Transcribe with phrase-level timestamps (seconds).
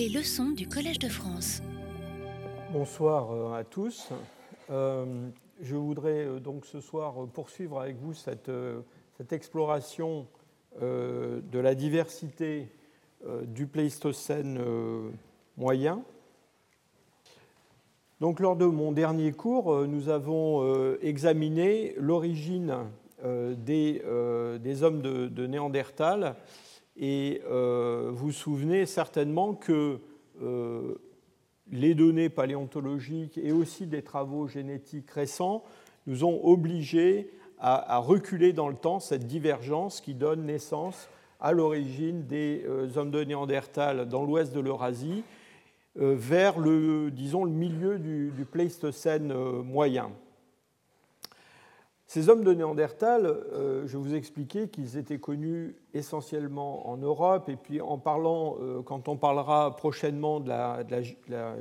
[0.00, 1.60] Les leçons du Collège de France.
[2.72, 4.08] Bonsoir euh, à tous.
[4.70, 5.28] Euh,
[5.60, 8.50] je voudrais euh, donc ce soir poursuivre avec vous cette,
[9.30, 10.26] exploration
[10.80, 12.68] de la diversité
[13.44, 14.58] du Pléistocène
[15.58, 16.02] moyen.
[18.22, 22.86] Donc, lors de mon dernier cours, nous avons examiné l'origine
[23.22, 24.02] des,
[24.82, 26.36] hommes de Néandertal
[27.00, 29.98] et vous vous souvenez certainement que
[31.72, 35.64] les données paléontologiques et aussi des travaux génétiques récents
[36.06, 41.08] nous ont obligés à, reculer dans le temps cette divergence qui donne naissance
[41.40, 45.22] à l'origine des euh, hommes de Néandertal dans l'ouest de l'Eurasie
[46.00, 50.10] euh, vers le, disons, le milieu du, Pléistocène euh, moyen.
[52.10, 57.54] Ces hommes de Néandertal, euh, je vous expliquais qu'ils étaient connus essentiellement en Europe, et
[57.54, 60.82] puis en parlant, euh, quand on parlera prochainement de la,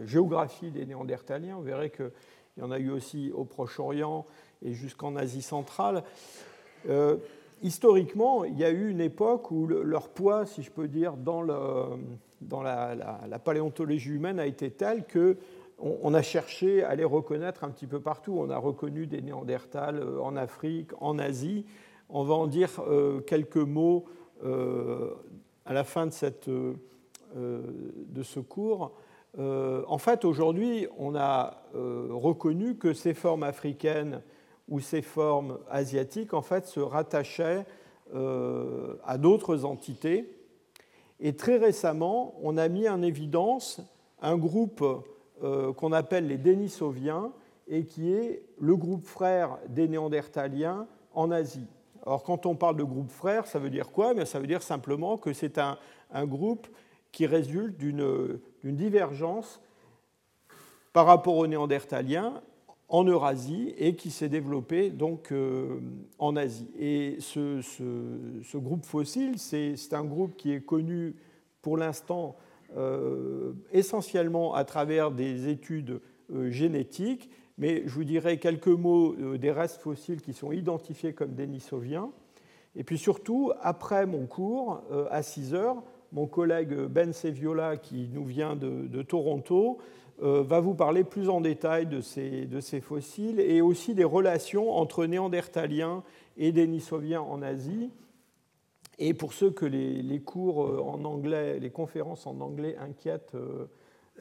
[0.05, 2.09] géographie des Néandertaliens, vous verrez qu'il
[2.57, 4.25] y en a eu aussi au Proche-Orient
[4.63, 6.03] et jusqu'en Asie centrale.
[6.89, 7.17] Euh,
[7.61, 11.43] historiquement, il y a eu une époque où leur poids, si je peux dire, dans,
[11.43, 11.95] la,
[13.45, 15.37] paléontologie humaine a été tel que
[15.81, 18.35] on a cherché à les reconnaître un petit peu partout.
[18.37, 21.65] On a reconnu des Néandertals euh, en Afrique, en Asie.
[22.09, 24.05] On va en dire euh, quelques mots
[24.43, 25.11] euh,
[25.65, 26.75] à la fin de,
[27.35, 28.91] de ce cours.
[29.37, 34.23] En fait, aujourd'hui, on a reconnu que ces formes africaines
[34.67, 37.65] ou ces formes asiatiques en fait, se rattachaient
[38.11, 40.35] à d'autres entités.
[41.19, 43.81] Et très récemment, on a mis en évidence
[44.23, 44.83] un groupe
[45.43, 47.31] euh, qu'on appelle les Denisoviens
[47.67, 51.67] et qui est le groupe frère des Néandertaliens en Asie.
[52.05, 54.25] Alors quand on parle de groupe frère, ça veut dire quoi?
[54.25, 55.77] Ça veut dire simplement que c'est un,
[56.25, 56.67] groupe
[57.11, 59.61] qui résulte d'une divergence
[60.93, 62.41] par rapport aux Néandertaliens
[62.87, 65.79] en Eurasie et qui s'est développé donc euh,
[66.17, 66.71] en Asie.
[66.79, 71.15] Et ce, ce groupe fossile, c'est un groupe qui est connu
[71.61, 72.35] pour l'instant
[73.71, 79.51] essentiellement à travers des études euh, génétiques, mais je vous dirai quelques mots euh, des
[79.51, 82.11] restes fossiles qui sont identifiés comme dénisoviens.
[82.75, 85.81] Et puis surtout, après mon cours, à 6 heures,
[86.11, 89.79] mon collègue Ben Seviola, qui nous vient de, Toronto,
[90.21, 94.71] va vous parler plus en détail de ces, de ces, fossiles et aussi des relations
[94.71, 96.03] entre néandertaliens
[96.37, 97.89] et dénisoviens en Asie
[98.99, 103.65] et pour ceux que les, cours euh, en anglais, les conférences en anglais inquiètent euh,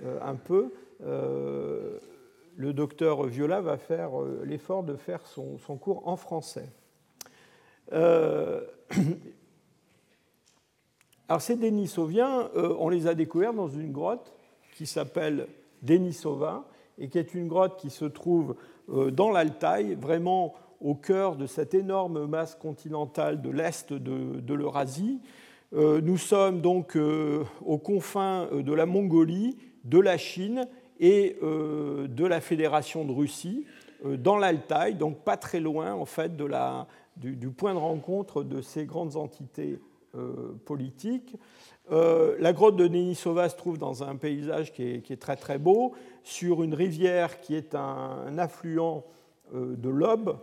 [0.02, 4.10] euh, un peu, le docteur Viola va faire
[4.44, 6.68] l'effort de faire son, cours en français.
[7.92, 8.62] alors
[11.38, 14.34] ces Denisoviens, on les a découverts dans une grotte
[14.74, 15.46] qui s'appelle
[15.82, 16.64] Denisova
[16.98, 18.56] et qui est une grotte qui se trouve
[18.88, 25.20] dans l'Altaï, vraiment au cœur de cette énorme masse continentale de l'Est de, l'Eurasie.
[25.74, 30.66] Euh, nous sommes donc euh, aux confins euh, de la Mongolie, de la Chine
[31.00, 33.64] et de la Fédération de Russie,
[34.04, 38.60] dans l'Altaï, donc pas très loin en fait de la, du, point de rencontre de
[38.60, 39.78] ces grandes entités
[40.64, 41.36] politiques.
[41.88, 45.92] la grotte de Denisova se trouve dans un paysage qui est, très très beau,
[46.24, 49.04] sur une rivière qui est un, affluent
[49.54, 50.36] de l'Ob,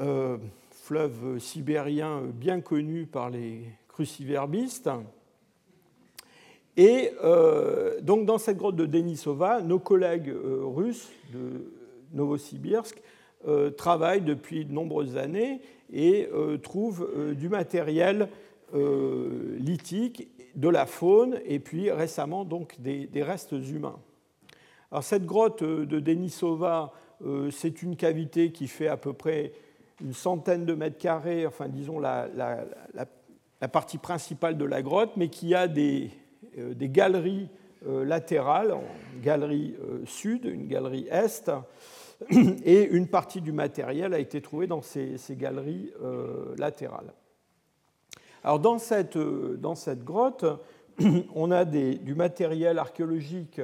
[0.00, 0.38] euh,
[0.70, 4.90] fleuve sibérien bien connu par les cruciverbistes.
[6.76, 11.70] Et euh, donc dans cette grotte de Denisova, nos collègues euh, russes de
[12.12, 13.00] Novosibirsk
[13.76, 15.60] travaillent depuis de nombreuses années
[15.92, 16.28] et
[16.62, 18.28] trouvent du matériel
[18.72, 23.98] lithique, de la faune et puis récemment donc des, des restes humains.
[24.92, 26.92] Alors cette grotte de Denisova,
[27.50, 29.52] c'est une cavité qui fait à peu près
[30.02, 32.28] une centaine de mètres carrés, enfin disons la,
[33.72, 36.10] partie principale de la grotte, mais qui a des,
[36.58, 37.48] euh, galeries
[37.86, 38.74] euh, latérales,
[39.14, 41.50] une galerie euh, sud, une galerie est,
[42.64, 45.92] et une partie du matériel a été trouvée dans ces, galeries
[46.58, 47.12] latérales.
[48.44, 50.44] Alors dans cette, dans cette grotte,
[51.34, 53.60] on a du matériel archéologique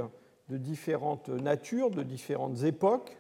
[0.49, 3.18] de différentes natures, de différentes époques,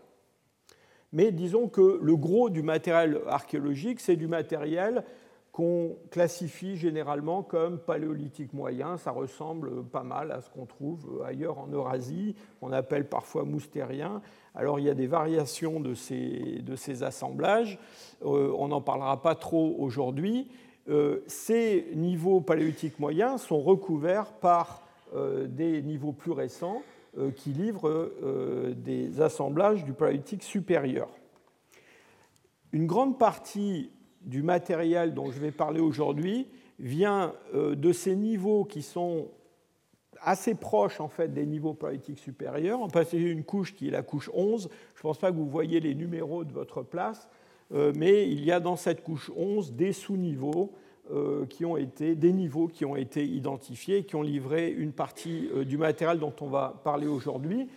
[1.12, 5.04] mais disons que le gros du matériel archéologique, c'est du matériel
[5.52, 8.96] qu'on classifie généralement comme paléolithique moyen.
[8.96, 14.20] Ça ressemble pas mal à ce qu'on trouve ailleurs en Eurasie, on appelle parfois moustérien.
[14.54, 17.78] Alors il y a des variations de ces, assemblages,
[18.24, 20.48] euh, on n'en parlera pas trop aujourd'hui.
[20.88, 24.82] Euh, ces niveaux paléolithiques moyens sont recouverts par
[25.48, 26.82] des niveaux plus récents
[27.36, 28.10] qui livrent
[28.76, 31.08] des assemblages du paléolithique supérieur.
[32.72, 33.90] Une grande partie
[34.20, 36.46] du matériel dont je vais parler aujourd'hui
[36.78, 39.28] vient de ces niveaux qui sont
[40.20, 42.80] assez proches en fait des niveaux paléolithiques supérieurs.
[42.80, 44.68] On passe une couche qui est la couche 11.
[44.94, 47.28] Je ne pense pas que vous voyez les numéros de votre place,
[47.70, 50.87] mais il y a dans cette couche 11 des sous-niveaux euh,
[51.48, 55.64] qui ont été des niveaux qui ont été identifiés, qui ont livré une partie euh,
[55.64, 57.68] du matériel dont on va parler aujourd'hui.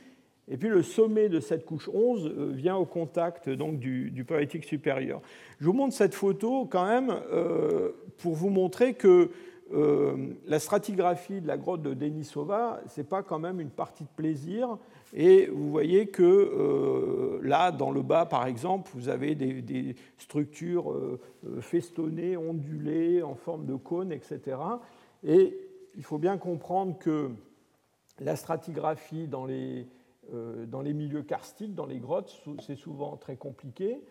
[0.50, 4.26] Et puis le sommet de cette couche 11 euh, vient au contact donc, du, du
[4.64, 5.22] supérieur.
[5.60, 7.16] Je vous montre cette photo quand même
[8.18, 9.30] pour vous montrer que
[9.74, 14.10] la stratigraphie de la grotte de Denisova, ce n'est pas quand même une partie de
[14.16, 14.78] plaisir.
[15.14, 20.92] Et vous voyez que euh, là, dans le bas, par exemple, vous avez des, structures
[20.92, 21.20] euh,
[21.60, 24.58] festonnées, ondulées, en forme de cône, etc.
[25.24, 25.58] Et
[25.96, 27.32] il faut bien comprendre que
[28.20, 29.88] la stratigraphie dans les,
[30.34, 34.02] euh, dans les milieux karstiques, dans les grottes, c'est souvent très compliqué.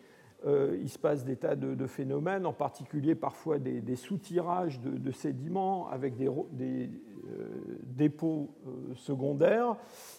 [0.46, 5.88] Il se passe des tas de, phénomènes, en particulier parfois des, des soutirages de, sédiments
[5.88, 6.28] avec des,
[7.30, 9.76] euh, dépôts euh, secondaires.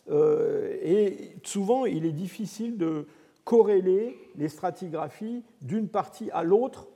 [0.10, 3.08] Euh, et souvent, il est difficile de
[3.44, 6.88] corréler les stratigraphies d'une partie à l'autre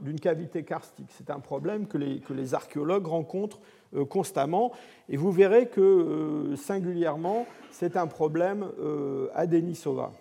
[0.00, 1.10] d'une cavité karstique.
[1.10, 3.60] C'est un problème que les, que les archéologues rencontrent
[4.08, 4.72] constamment.
[5.08, 8.70] Et vous verrez que singulièrement, c'est un problème
[9.34, 10.12] à Denisova.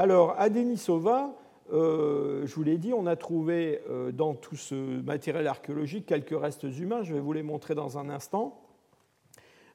[0.00, 1.34] Alors, à Denisova,
[1.72, 6.40] euh, je vous l'ai dit, on a trouvé euh, dans tout ce matériel archéologique quelques
[6.40, 8.60] restes humains, je vais vous les montrer dans un instant.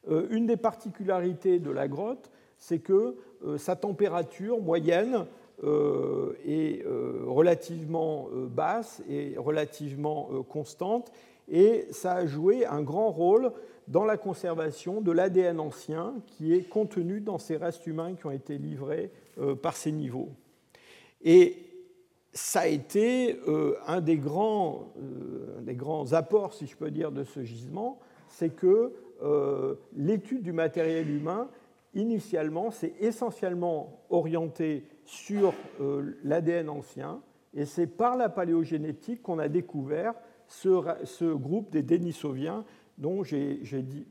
[0.10, 3.18] Euh, une des particularités de la grotte, c'est que
[3.58, 5.26] sa température moyenne
[5.62, 6.86] est
[7.26, 11.12] relativement basse et relativement constante,
[11.52, 13.52] et ça a joué un grand rôle
[13.90, 18.32] dans la conservation de l'ADN ancien qui est contenu dans ces restes humains qui ont
[18.32, 19.12] été livrés
[19.62, 20.30] par ces niveaux.
[21.24, 21.58] Et
[22.34, 27.12] ça a été euh, un des grands, euh, des grands, apports, si je peux dire,
[27.12, 31.50] de ce gisement, c'est que euh, l'étude du matériel humain,
[31.94, 35.54] initialement, s'est essentiellement orientée sur
[36.24, 37.22] l'ADN ancien,
[37.54, 40.16] et c'est par la paléogénétique qu'on a découvert
[40.48, 42.66] ce, ce, groupe des Denisoviens
[42.98, 43.62] dont j'ai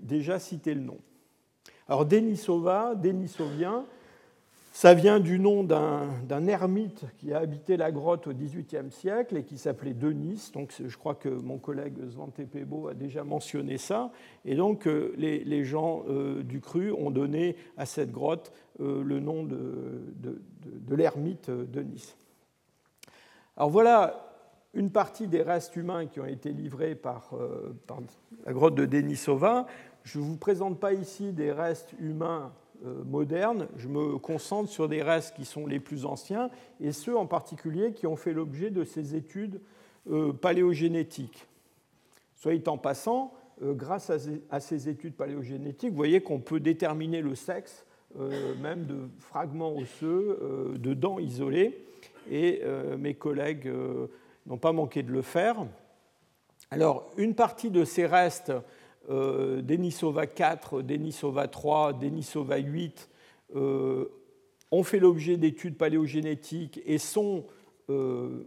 [0.00, 0.98] déjà cité le nom.
[1.88, 3.84] Alors Denisova, Denisovien,
[4.74, 9.44] ça vient du nom d'un ermite qui a habité la grotte au XVIIIe siècle et
[9.44, 10.50] qui s'appelait Denis.
[10.54, 14.10] Donc, je crois que mon collègue Svante Pebo a déjà mentionné ça.
[14.46, 19.20] Et donc, euh, les, gens euh, du cru ont donné à cette grotte euh, le
[19.20, 22.14] nom de, de, l'ermite Denis.
[23.58, 24.26] Alors voilà
[24.72, 27.34] une partie des restes humains qui ont été livrés par,
[27.86, 28.00] par
[28.46, 29.66] la grotte de Denisova.
[30.02, 32.52] Je ne vous présente pas ici des restes humains
[33.05, 36.50] moderne, je me concentre sur des restes qui sont les plus anciens
[36.81, 39.61] et ceux en particulier qui ont fait l'objet de ces études
[40.11, 41.46] euh, paléogénétiques.
[42.34, 44.11] Soit en passant, euh, grâce
[44.50, 47.87] à ces études paléogénétiques, vous voyez qu'on peut déterminer le sexe
[48.61, 51.82] même de fragments osseux, de dents isolées,
[52.31, 52.61] et
[52.99, 53.73] mes collègues
[54.44, 55.64] n'ont pas manqué de le faire.
[56.73, 58.61] Alors, une partie de ces restes euh,
[59.08, 63.09] Denisova 4, Denisova 3, Denisova 8
[63.56, 64.09] euh,
[64.71, 67.44] ont fait l'objet d'études paléogénétiques et sont
[67.90, 68.47] euh,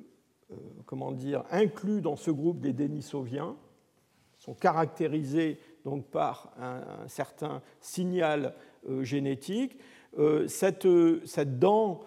[0.86, 3.56] comment dire, inclus dans ce groupe des Denisoviens,
[4.38, 8.54] sont caractérisés donc par un, certain signal
[9.02, 9.78] génétique.
[10.48, 10.88] Cette,
[11.26, 12.02] cette, dent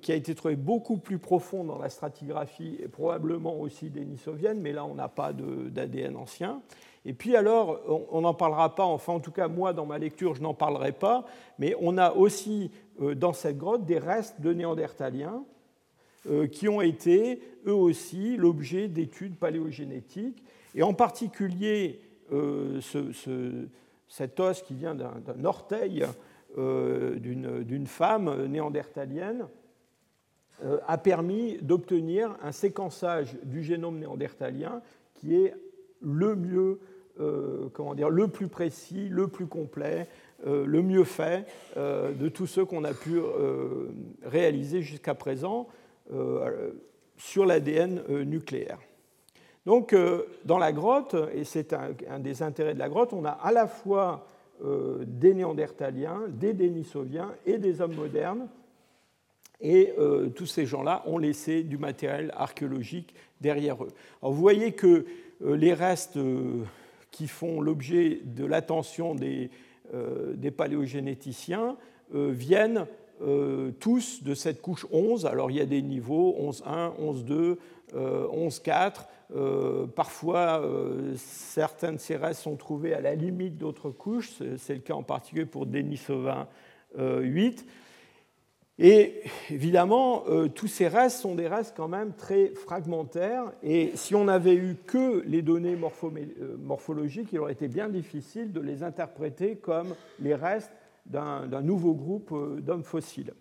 [0.00, 4.72] qui a été trouvée beaucoup plus profonde dans la stratigraphie est probablement aussi denisovienne, mais
[4.72, 6.62] là on n'a pas d'ADN ancien.
[7.06, 7.80] Et puis alors,
[8.10, 10.92] on n'en parlera pas, enfin en tout cas moi dans ma lecture je n'en parlerai
[10.92, 11.24] pas,
[11.58, 15.42] mais on a aussi euh, dans cette grotte des restes de néandertaliens
[16.28, 22.00] euh, qui ont été eux aussi l'objet d'études paléogénétiques, et en particulier
[22.32, 22.80] euh,
[24.08, 26.04] cet os qui vient d'un orteil
[26.56, 29.46] d'une femme néandertalienne
[30.86, 34.82] a permis d'obtenir un séquençage du génome néandertalien
[35.14, 35.54] qui est
[36.00, 36.80] le mieux
[37.20, 40.08] euh, comment dire, le plus précis, le plus complet,
[40.46, 41.44] euh, le mieux fait
[41.76, 43.20] euh, de tous ceux qu'on a pu
[44.24, 45.68] réaliser jusqu'à présent
[47.16, 48.78] sur l'ADN nucléaire.
[49.66, 49.94] Donc,
[50.44, 53.68] dans la grotte, et c'est un, des intérêts de la grotte, on a à la
[53.68, 54.26] fois
[54.60, 58.48] des néandertaliens, des dénisoviens et des hommes modernes.
[59.60, 59.94] Et
[60.34, 63.92] tous ces gens-là ont laissé du matériel archéologique derrière eux.
[64.20, 65.04] Alors, vous voyez que
[65.44, 66.18] les restes
[67.10, 69.50] qui font l'objet de l'attention des,
[70.34, 71.76] des paléogénéticiens
[72.12, 72.86] viennent
[73.80, 75.26] tous de cette couche 11.
[75.26, 77.56] Alors il y a des niveaux 11.1, 11.2,
[77.94, 79.06] 11.4.
[79.34, 84.32] Euh, parfois, euh, certains de ces restes sont trouvés à la limite d'autres couches.
[84.58, 86.48] C'est le cas en particulier pour Denisova
[86.98, 87.64] 8.
[88.82, 93.52] Et évidemment, euh, tous ces restes sont des restes quand même très fragmentaires.
[93.62, 95.76] Et si on n'avait eu que les données
[96.58, 100.72] morphologiques, il aurait été bien difficile de les interpréter comme les restes
[101.04, 103.34] d'un nouveau groupe d'hommes fossiles.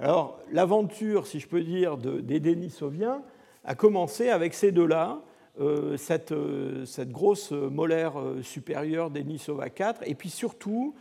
[0.00, 3.22] Alors, l'aventure, si je peux dire, des Denisoviens,
[3.64, 5.22] a commencé avec ces deux-là,
[5.60, 5.96] euh,
[6.30, 10.94] euh, cette, grosse molaire euh, supérieure d'Enisova 4, et puis surtout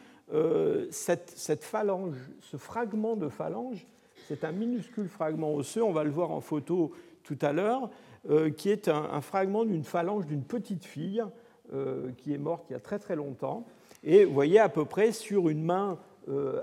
[0.92, 3.86] cette, phalange, ce fragment de phalange,
[4.28, 6.92] c'est un minuscule fragment osseux, on va le voir en photo
[7.24, 7.90] tout à l'heure,
[8.58, 11.24] qui est un, fragment d'une phalange d'une petite fille
[12.18, 13.66] qui est morte il y a très très longtemps.
[14.04, 15.98] Et vous voyez à peu près sur une main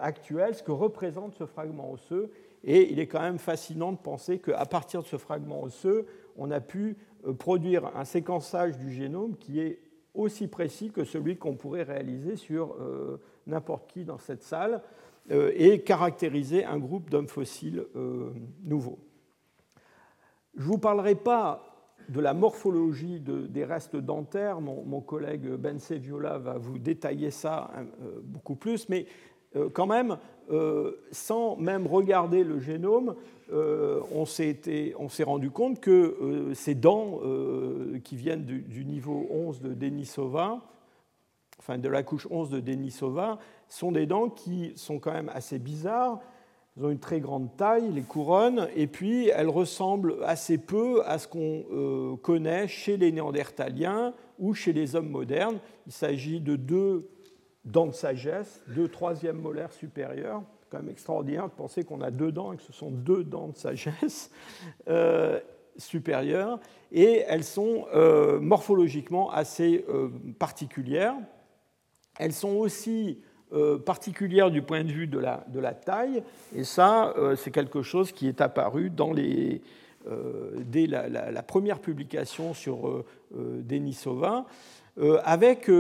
[0.01, 2.31] actuelle ce que représente ce fragment osseux.
[2.67, 6.07] Et il est quand même fascinant de penser qu'à partir de ce fragment osseux,
[6.37, 6.97] on a pu
[7.27, 9.79] euh, produire un séquençage du génome qui est
[10.15, 14.83] aussi précis que celui qu'on pourrait réaliser sur euh, n'importe qui dans cette salle
[15.31, 17.85] euh, et caractériser un groupe d'hommes fossiles
[18.63, 18.99] nouveaux.
[20.55, 21.63] Je ne vous parlerai pas
[22.09, 27.71] de la morphologie des restes dentaires, mon, collègue Ben Viola va vous détailler ça
[28.23, 29.07] beaucoup plus, mais
[29.57, 30.19] euh, quand même,
[30.51, 33.15] euh, sans même regarder le génome,
[33.53, 37.21] euh, on s'est rendu compte que ces dents
[38.05, 40.61] qui viennent du, niveau 11 de Denisova,
[41.67, 45.59] enfin de la couche 11 de Denisova, sont des dents qui sont quand même assez
[45.59, 46.21] bizarres.
[46.77, 51.19] Elles ont une très grande taille, les couronnes, et puis elles ressemblent assez peu à
[51.19, 55.59] ce qu'on connaît chez les Néandertaliens ou chez les hommes modernes.
[55.87, 57.09] Il s'agit de deux
[57.67, 60.43] dents de sagesse, deux troisièmes molaires supérieurs.
[60.71, 63.49] quand même extraordinaire de penser qu'on a deux dents et que ce sont deux dents
[63.49, 64.31] de sagesse
[64.89, 65.41] euh,
[65.77, 66.59] supérieures.
[66.93, 70.09] Et elles sont euh, morphologiquement assez euh,
[70.39, 71.15] particulières.
[72.19, 73.19] Elles sont aussi
[73.85, 76.23] particulières du point de vue de la, taille.
[76.55, 79.63] Et ça, c'est quelque chose qui est apparu les,
[80.65, 84.47] dès la, première publication sur Denisova,
[85.23, 85.71] avec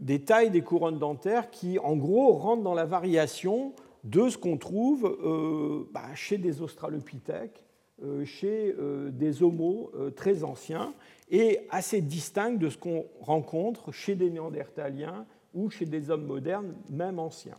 [0.00, 3.72] des tailles des couronnes dentaires qui, en gros, rentrent dans la variation
[4.04, 7.64] de ce qu'on trouve euh, bah, chez des australopithèques,
[8.02, 10.94] euh, chez euh, des homos très anciens,
[11.30, 15.26] et assez distincts de ce qu'on rencontre chez des néandertaliens
[15.58, 17.58] ou chez des hommes modernes, même anciens.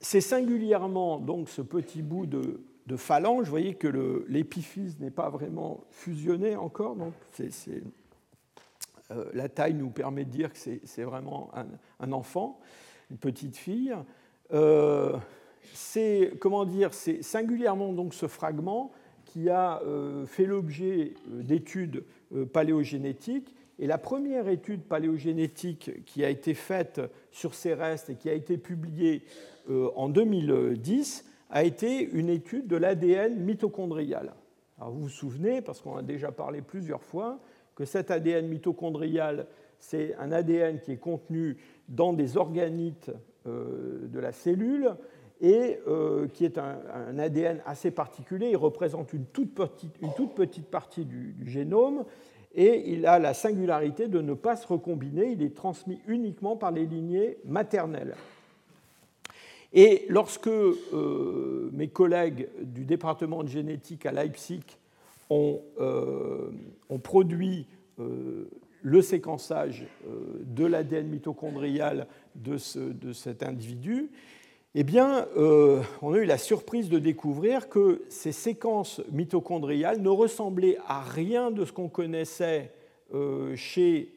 [0.00, 2.60] C'est singulièrement donc ce petit bout de,
[2.96, 3.44] phalange.
[3.44, 10.24] Vous voyez que l'épiphyse n'est pas vraiment fusionné encore, donc euh, la taille nous permet
[10.24, 11.50] de dire que c'est vraiment
[12.00, 12.60] un, enfant,
[13.10, 13.94] une petite fille.
[14.52, 15.16] Euh,
[15.72, 18.92] c'est comment dire, c'est singulièrement donc ce fragment
[19.24, 22.04] qui a euh, fait l'objet d'études
[22.52, 23.54] paléogénétiques.
[23.82, 27.00] Et la première étude paléogénétique qui a été faite
[27.32, 29.24] sur ces restes et qui a été publiée
[29.68, 34.34] en 2010 a été une étude de l'ADN mitochondrial.
[34.78, 37.40] Alors vous vous souvenez, parce qu'on a déjà parlé plusieurs fois,
[37.74, 39.48] que cet ADN mitochondrial,
[39.80, 41.56] c'est un ADN qui est contenu
[41.88, 43.10] dans des organites
[43.48, 44.94] euh, de la cellule
[45.40, 48.50] et euh, qui est un, ADN assez particulier.
[48.50, 52.04] Il représente une toute petite, une toute petite partie du, génome
[52.54, 55.32] et il a la singularité de ne pas se recombiner.
[55.32, 58.14] Il est transmis uniquement par les lignées maternelles.
[59.72, 64.62] Et lorsque euh, mes collègues du département de génétique à Leipzig
[65.80, 66.50] euh,
[66.90, 67.64] ont, produit
[67.98, 68.50] euh,
[68.82, 74.10] le séquençage euh, de l'ADN mitochondrial de, cet individu,
[74.74, 80.78] eh bien, on a eu la surprise de découvrir que ces séquences mitochondriales ne ressemblaient
[80.86, 82.72] à rien de ce qu'on connaissait
[83.54, 84.14] chez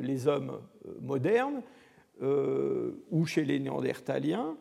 [0.00, 0.60] les hommes
[1.00, 1.62] modernes
[2.22, 4.56] ou chez les néandertaliens,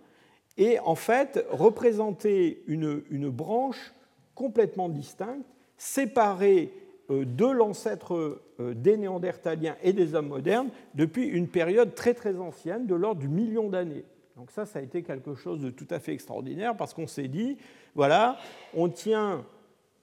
[0.57, 3.93] et en fait représentaient une branche
[4.33, 5.45] complètement distincte
[5.77, 6.71] séparés
[7.09, 12.37] euh, de l'ancêtre euh, des Néandertaliens et des hommes modernes depuis une période très très
[12.37, 14.03] ancienne, de l'ordre du million d'années.
[14.37, 17.27] Donc ça, ça a été quelque chose de tout à fait extraordinaire parce qu'on s'est
[17.27, 17.57] dit,
[17.95, 18.37] voilà,
[18.75, 19.43] on tient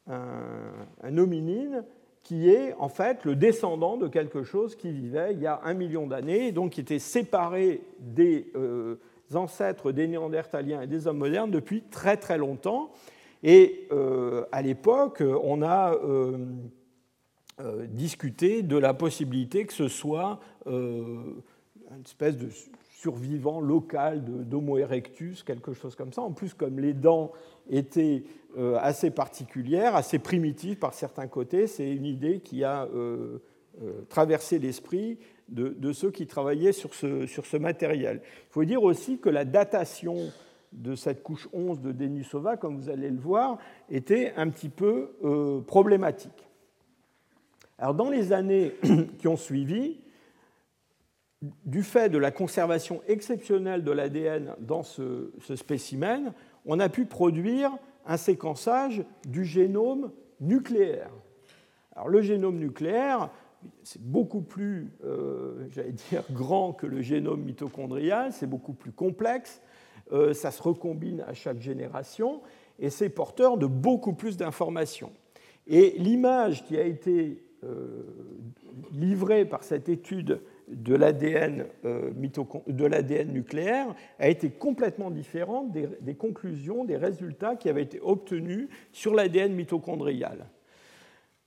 [0.09, 1.85] un, hominine
[2.25, 5.75] qui est en fait le descendant de quelque chose qui vivait il y a un
[5.75, 8.97] million d'années, donc qui était séparé des euh,
[9.35, 12.91] ancêtres des Néandertaliens et des hommes modernes depuis très très longtemps.
[13.45, 13.89] Et
[14.53, 15.95] à l'époque, on a
[17.89, 21.43] discuté de la possibilité que ce soit une
[22.03, 22.49] espèce de
[23.05, 26.23] survivant local d'Homo erectus, quelque chose comme ça.
[26.23, 27.33] En plus, comme les dents
[27.69, 28.25] étaient
[28.57, 33.43] euh, assez particulières, assez primitives par certains côtés, c'est une idée qui a euh,
[33.83, 35.19] euh, traversé l'esprit
[35.51, 38.23] de, ceux qui travaillaient sur ce, sur ce matériel.
[38.25, 40.17] Il faut dire aussi que la datation
[40.73, 43.59] de cette couche 11 de Denisova, comme vous allez le voir,
[43.91, 45.11] était un petit peu
[45.67, 46.49] problématique.
[47.79, 48.73] Alors, dans les années
[49.19, 49.99] qui ont suivi,
[51.65, 56.33] du fait de la conservation exceptionnelle de l'ADN dans ce, spécimen,
[56.67, 57.71] on a pu produire
[58.07, 61.11] un séquençage du génome nucléaire.
[61.95, 63.31] Alors, le génome nucléaire,
[63.83, 69.63] c'est beaucoup plus, euh, j'allais dire, grand que le génome mitochondrial, c'est beaucoup plus complexe,
[70.13, 72.43] euh, ça se recombine à chaque génération,
[72.79, 75.13] et c'est porteur de beaucoup plus d'informations.
[75.67, 78.03] Et l'image qui a été euh,
[78.93, 82.11] livrée par cette étude de l'ADN euh,
[83.27, 89.55] nucléaire a été complètement différente des, conclusions, des résultats qui avaient été obtenus sur l'ADN
[89.55, 90.47] mitochondrial.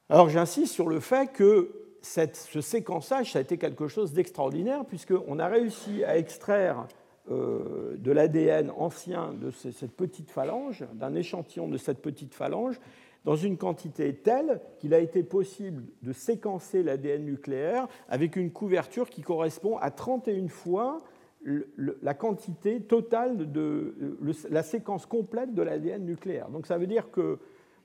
[0.09, 1.71] Alors j'insiste sur le fait que
[2.01, 6.87] ce séquençage, ça a été quelque chose d'extraordinaire, puisqu'on a réussi à extraire
[7.29, 12.79] euh, de l'ADN ancien de cette petite phalange, d'un échantillon de cette petite phalange,
[13.27, 19.09] dans une quantité telle qu'il a été possible de séquencer l'ADN nucléaire avec une couverture
[19.09, 20.99] qui correspond à 31 fois
[21.43, 24.17] la quantité totale de
[24.49, 26.47] la séquence complète de l'ADN nucléaire.
[26.47, 27.39] Donc ça veut dire que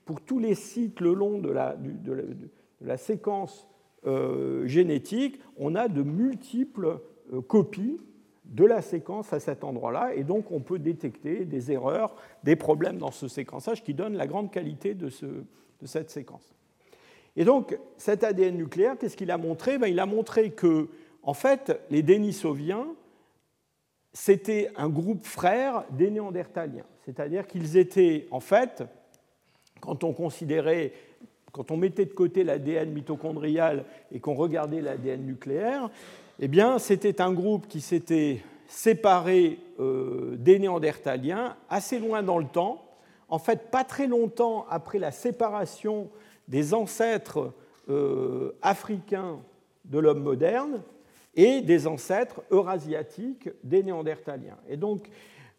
[0.04, 3.68] pour tous les sites le long de la, séquence
[4.06, 7.00] euh, génétique, on a de multiples
[7.32, 7.98] euh, copies
[8.44, 12.98] de la séquence à cet endroit-là, et donc on peut détecter des erreurs, des problèmes
[12.98, 15.08] dans ce séquençage qui donnent la grande qualité de,
[15.84, 16.54] cette séquence.
[17.36, 19.78] Et donc cet ADN nucléaire, qu'est-ce qu'il a montré?
[19.78, 20.88] Ben, Il a montré que,
[21.22, 22.88] en fait, les Denisoviens,
[24.12, 28.82] c'était un groupe frère des Néandertaliens, c'est-à-dire qu'ils étaient, en fait,
[29.80, 30.92] quand on considérait
[31.52, 35.90] quand on mettait de côté l'ADN mitochondrial et qu'on regardait l'ADN nucléaire,
[36.38, 42.46] eh bien, c'était un groupe qui s'était séparé euh, des Néandertaliens assez loin dans le
[42.46, 42.84] temps,
[43.28, 46.10] en fait pas très longtemps après la séparation
[46.48, 47.52] des ancêtres
[47.88, 49.40] euh, africains
[49.84, 50.82] de l'homme moderne
[51.34, 54.58] et des ancêtres eurasiatiques des Néandertaliens.
[54.68, 55.08] Et donc,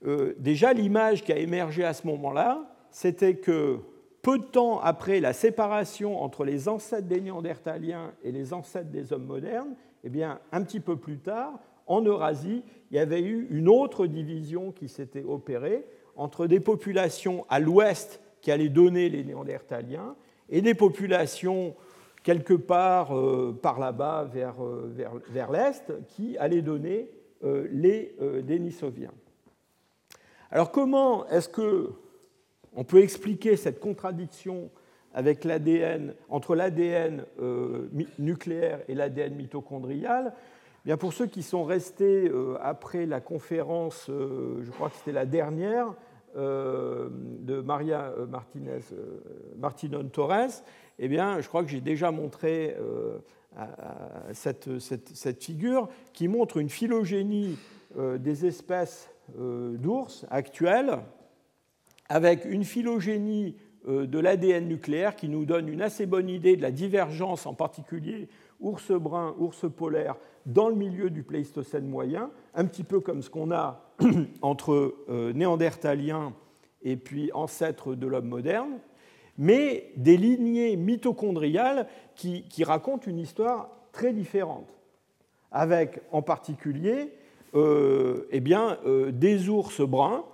[0.06, 3.80] euh, déjà, l'image qui a émergé à ce moment-là, c'était que
[4.22, 9.14] peu de temps après la séparation entre les ancêtres des Néandertaliens et les ancêtres des
[9.14, 13.48] hommes modernes, eh bien, un petit peu plus tard, en Eurasie, il y avait eu
[13.50, 15.86] une autre division qui s'était opérée
[16.16, 20.16] entre des populations à l'ouest qui allaient donner les Néandertaliens
[20.50, 21.76] et des populations
[22.24, 27.10] quelque part euh, par là-bas vers, euh, vers, vers l'est qui allaient donner
[27.44, 29.12] euh, les Denisoviens.
[30.52, 31.92] Alors comment est-ce que
[32.76, 34.72] on peut expliquer cette contradiction
[35.14, 40.40] avec l'ADN, entre l'ADN euh, nucléaire et l'ADN mitochondrial, eh
[40.86, 45.14] Bien pour ceux qui sont restés euh, après la conférence, euh, je crois que c'était
[45.14, 45.94] la dernière,
[46.36, 48.80] de Maria Martinez,
[49.56, 50.64] Martinon Torres,
[50.98, 52.76] eh bien, je crois que j'ai déjà montré
[54.32, 57.60] cette, figure qui montre une phylogénie
[58.18, 60.98] des espèces d'ours actuelles
[62.10, 63.56] avec une phylogénie
[63.88, 68.30] de l'ADN nucléaire qui nous donne une assez bonne idée de la divergence, en particulier
[68.64, 70.16] ours brun, ours polaire,
[70.46, 73.94] dans le milieu du Pléistocène moyen, un petit peu comme ce qu'on a
[74.42, 76.34] entre euh, néandertaliens
[76.82, 78.80] et puis ancêtres de l'homme moderne,
[79.38, 84.74] mais des lignées mitochondriales qui, racontent une histoire très différente,
[85.52, 87.14] avec en particulier
[87.56, 88.78] euh, eh bien,
[89.12, 90.33] des ours bruns euh,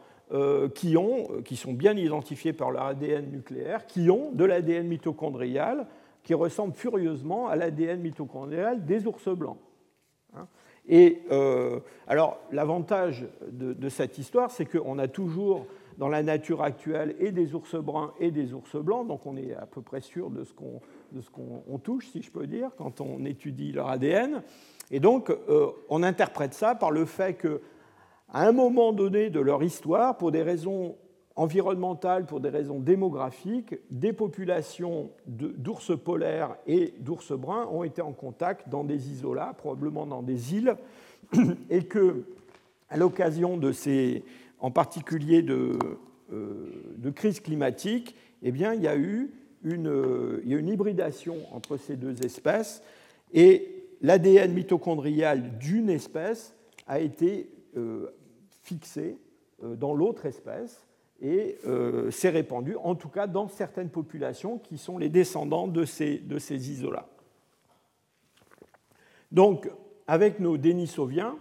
[0.75, 4.87] qui, ont, euh, qui sont bien identifiés par leur ADN nucléaire, qui ont de l'ADN
[4.87, 5.87] mitochondrial
[6.23, 9.57] qui ressemble furieusement à l'ADN mitochondrial des ours blancs.
[10.35, 10.47] Hein.
[10.87, 15.65] Et euh, alors, l'avantage de, cette histoire, c'est qu'on a toujours
[15.97, 19.53] dans la nature actuelle et des ours bruns et des ours blancs, donc on est
[19.55, 23.71] à peu près sûr de ce qu'on touche, si je peux dire, quand on étudie
[23.71, 24.43] leur ADN.
[24.91, 25.31] Et donc,
[25.89, 27.61] on interprète ça par le fait que
[28.31, 30.95] à un moment donné de leur histoire, pour des raisons
[31.35, 38.11] environnementales, pour des raisons démographiques, des populations d'ours polaires et d'ours bruns ont été en
[38.11, 40.75] contact dans des isolats, probablement dans des îles,
[41.69, 42.25] et que,
[42.95, 44.23] l'occasion de ces,
[44.59, 45.77] en particulier de,
[46.29, 49.31] de crise climatique, eh bien, il y a eu
[49.63, 52.81] une, il y a une hybridation entre ces deux espèces
[53.33, 56.55] et l'ADN mitochondrial d'une espèce
[56.87, 57.49] a été
[58.69, 59.17] fixé
[59.62, 60.86] dans l'autre espèce
[61.21, 61.58] et
[62.12, 66.39] s'est répandu, en tout cas dans certaines populations qui sont les descendants de ces, de
[66.39, 67.10] ces isolats.
[69.32, 69.69] Donc,
[70.08, 71.36] avec nos Denisoviens,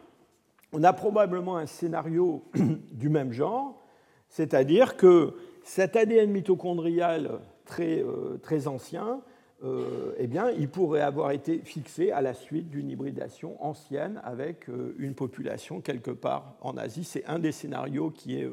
[0.72, 2.44] on a probablement un scénario
[2.92, 3.82] du même genre,
[4.28, 9.20] c'est-à-dire que cet ADN mitochondrial très, euh, très ancien,
[9.64, 14.68] euh, eh bien, il pourrait avoir été fixé à la suite d'une hybridation ancienne avec
[14.68, 17.04] euh, une population quelque part en Asie.
[17.04, 18.48] C'est un des scénarios qui est,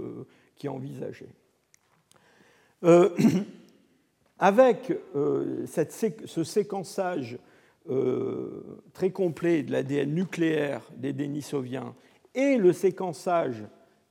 [0.55, 1.27] qui est envisagé.
[4.39, 7.39] avec ce séquençage
[7.89, 11.93] euh, très complet de l'ADN nucléaire des Denisoviens
[12.33, 13.63] et le séquençage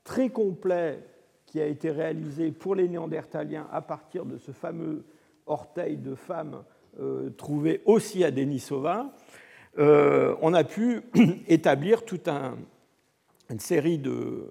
[0.04, 1.00] très complet
[1.46, 5.04] qui a été réalisé pour les Néandertaliens à partir de ce fameux
[5.46, 6.62] orteil de femme
[7.00, 9.12] euh, trouvé aussi à Denisova,
[9.78, 11.00] euh, on a pu
[11.48, 14.48] établir toute une série de,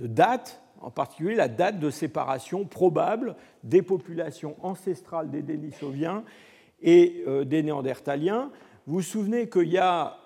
[0.00, 6.24] dates, en particulier la date de séparation probable des populations ancestrales des Denisoviens
[6.80, 8.50] et euh, des Néandertaliens.
[8.86, 10.20] Vous vous souvenez qu'il y a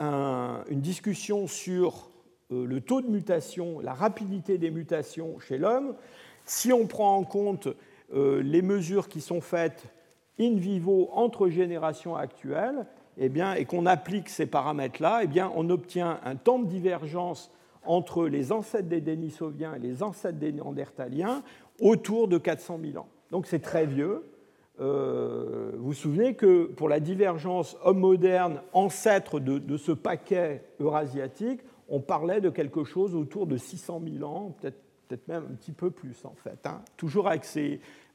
[0.00, 2.10] une discussion sur
[2.48, 5.96] le taux de mutation, la rapidité des mutations chez l'homme.
[6.46, 7.68] Si on prend en compte
[8.14, 9.92] les mesures qui sont faites
[10.38, 12.86] in vivo entre générations actuelles,
[13.18, 17.50] eh bien, et qu'on applique ces paramètres-là, eh bien, on obtient un temps de divergence
[17.84, 21.42] entre les ancêtres des Denisoviens et les ancêtres des Néandertaliens
[21.80, 23.08] autour de 400 000 ans.
[23.30, 24.24] Donc c'est très vieux.
[24.80, 31.60] Euh, vous vous souvenez que pour la divergence homme moderne, ancêtre de, ce paquet eurasiatique,
[31.88, 34.82] on parlait de quelque chose autour de 600 000 ans, peut-être
[35.28, 36.80] même un petit peu plus en fait, hein.
[36.96, 37.44] toujours avec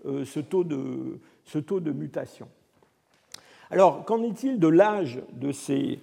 [0.06, 2.48] euh, ce, taux de, mutation.
[3.70, 6.00] Alors, qu'en est-il de l'âge de ces,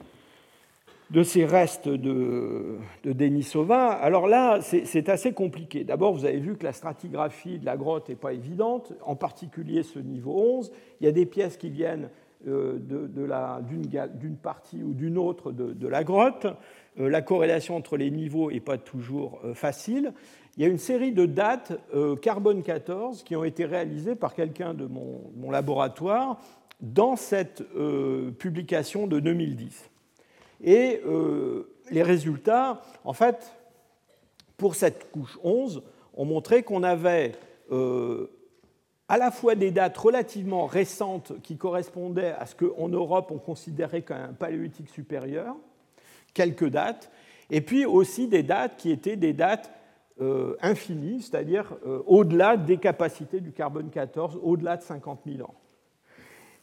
[1.10, 3.90] de ces restes de, de Denisova?
[3.90, 5.84] Alors là, c'est assez compliqué.
[5.84, 9.82] D'abord, vous avez vu que la stratigraphie de la grotte n'est pas évidente, en particulier
[9.82, 10.72] ce niveau 11.
[11.00, 12.08] Il y a des pièces qui viennent
[12.46, 16.46] euh, d'une partie ou d'une autre de, la grotte.
[16.98, 20.12] Euh, la corrélation entre les niveaux n'est pas toujours euh, facile.
[20.56, 21.72] Il y a une série de dates
[22.20, 26.40] carbone 14 qui ont été réalisées par quelqu'un de mon, laboratoire
[26.80, 27.62] dans cette
[28.38, 29.88] publication de 2010.
[30.62, 33.54] Et euh, les résultats, en fait,
[34.56, 35.82] pour cette couche 11,
[36.14, 37.32] ont montré qu'on avait
[37.70, 38.28] euh,
[39.08, 44.02] à la fois des dates relativement récentes qui correspondaient à ce qu'en Europe on considérait
[44.02, 45.54] comme un paléolithique supérieur,
[46.34, 47.10] quelques dates,
[47.50, 49.72] et puis aussi des dates qui étaient des dates
[50.20, 55.54] euh, infinies, c'est-à-dire au-delà des capacités du carbone 14, au-delà de 50 000 ans.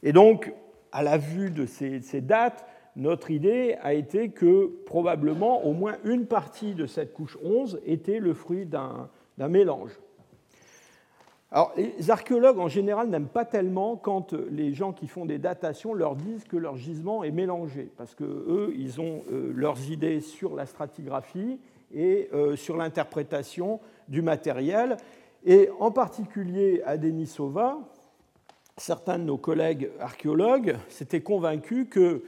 [0.03, 0.53] Et donc,
[0.91, 6.25] à la vue de ces dates, notre idée a été que probablement au moins une
[6.25, 9.91] partie de cette couche 11 était le fruit d'un mélange.
[11.55, 15.93] Alors, les archéologues en général n'aiment pas tellement quand les gens qui font des datations
[15.93, 20.53] leur disent que leur gisement est mélangé, parce qu'eux, ils ont euh, leurs idées sur
[20.53, 21.57] la stratigraphie
[21.93, 24.97] et euh, sur l'interprétation du matériel.
[25.45, 27.77] Et en particulier à Denisova,
[28.75, 32.23] certains de nos collègues archéologues s'étaient convaincus que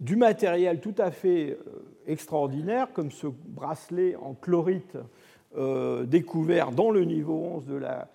[0.00, 4.98] du matériel tout à fait euh, extraordinaire, comme ce bracelet en chlorite
[5.56, 8.08] euh, découvert dans le niveau 11 de la,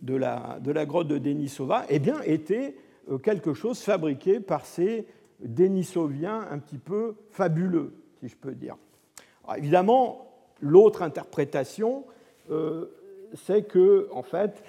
[0.00, 2.76] de la, de la grotte de Denisova, eh bien, était
[3.10, 5.06] euh, quelque chose fabriqué par ces
[5.40, 8.76] Denisoviens un petit peu fabuleux, si je peux dire.
[9.56, 10.26] évidemment,
[10.60, 12.04] l'autre interprétation,
[13.34, 14.64] c'est que, en fait,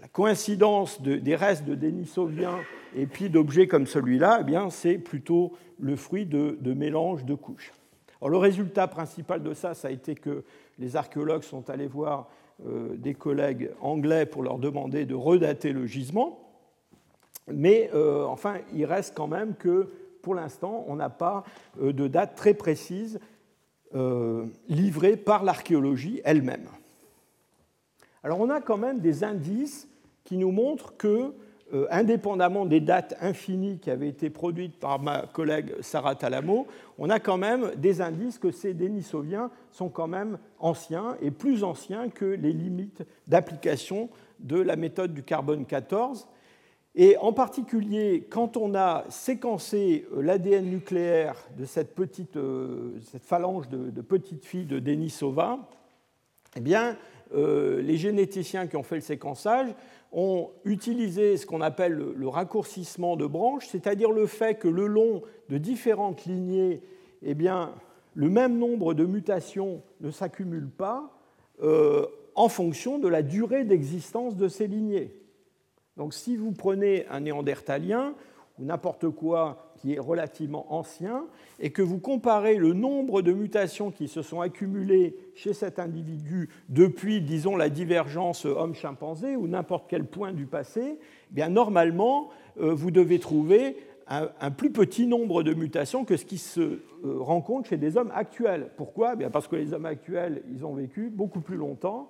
[0.00, 2.58] la coïncidence des restes de Denisoviens
[2.96, 7.72] et puis d'objets comme celui-là, eh c'est plutôt le fruit de, mélanges de couches.
[8.20, 10.44] Alors, le résultat principal de ça, ça a été que
[10.78, 15.86] les archéologues sont allés voir euh, des collègues anglais pour leur demander de redater le
[15.86, 16.46] gisement.
[17.48, 19.88] Mais euh, enfin, il reste quand même que
[20.22, 21.44] pour l'instant, on n'a pas
[21.80, 23.20] euh, de date très précise
[24.68, 26.66] livrée par l'archéologie elle-même.
[28.22, 29.88] Alors on a quand même des indices
[30.24, 31.32] qui nous montrent que
[31.74, 37.10] euh, indépendamment des dates infinies qui avaient été produites par ma collègue Sarah Talamo, on
[37.10, 42.08] a quand même des indices que ces Denisoviens sont quand même anciens et plus anciens
[42.08, 46.28] que les limites d'application de la méthode du carbone 14.
[46.94, 53.24] Et en particulier, quand on a séquencé euh, l'ADN nucléaire de cette, petite, euh, cette
[53.24, 55.58] phalange de, petites filles de Denisova,
[56.54, 56.96] eh bien,
[57.34, 59.68] les généticiens qui ont fait le séquençage
[60.16, 65.22] ont utilisé ce qu'on appelle le, raccourcissement de branches, c'est-à-dire le fait que le long
[65.50, 66.80] de différentes lignées,
[67.22, 67.34] eh
[68.14, 71.12] le même nombre de mutations ne s'accumule pas
[71.62, 75.14] euh, en fonction de la durée d'existence de ces lignées.
[75.98, 78.14] Donc si vous prenez un néandertalien
[78.58, 81.26] ou n'importe quoi qui est relativement ancien
[81.60, 86.48] et que vous comparez le nombre de mutations qui se sont accumulées chez cet individu
[86.68, 92.74] depuis, disons, la divergence homme-chimpanzé ou n'importe quel point du passé, eh bien normalement, euh,
[92.74, 93.76] vous devez trouver
[94.08, 98.12] un, plus petit nombre de mutations que ce qui se euh, rencontre chez des hommes
[98.14, 98.70] actuels.
[98.76, 99.14] Pourquoi?
[99.14, 102.08] Eh bien Parce que les hommes actuels, ils ont vécu beaucoup plus longtemps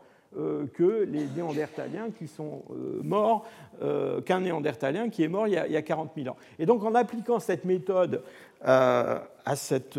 [0.75, 3.47] que les néandertaliens qui sont euh, morts,
[3.83, 6.37] euh, qu'un néandertalien qui est mort il y, a, 40 000 ans.
[6.59, 8.23] Et donc en appliquant cette méthode
[8.63, 9.99] à cette,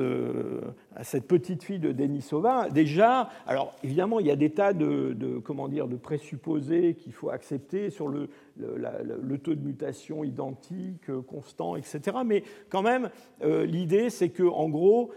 [0.95, 5.39] à, cette, petite fille de Denisova, déjà, alors évidemment il y a des tas de,
[5.45, 11.75] comment dire, de présupposés qu'il faut accepter sur le, le, taux de mutation identique, constant,
[11.75, 12.17] etc.
[12.25, 13.09] Mais quand même,
[13.43, 15.11] l'idée c'est que en gros,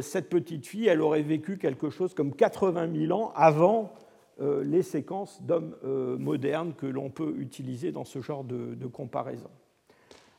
[0.00, 3.92] cette petite fille, elle aurait vécu quelque chose comme 80 000 ans avant
[4.40, 9.50] euh, les séquences d'hommes euh, modernes que l'on peut utiliser dans ce genre de, comparaison.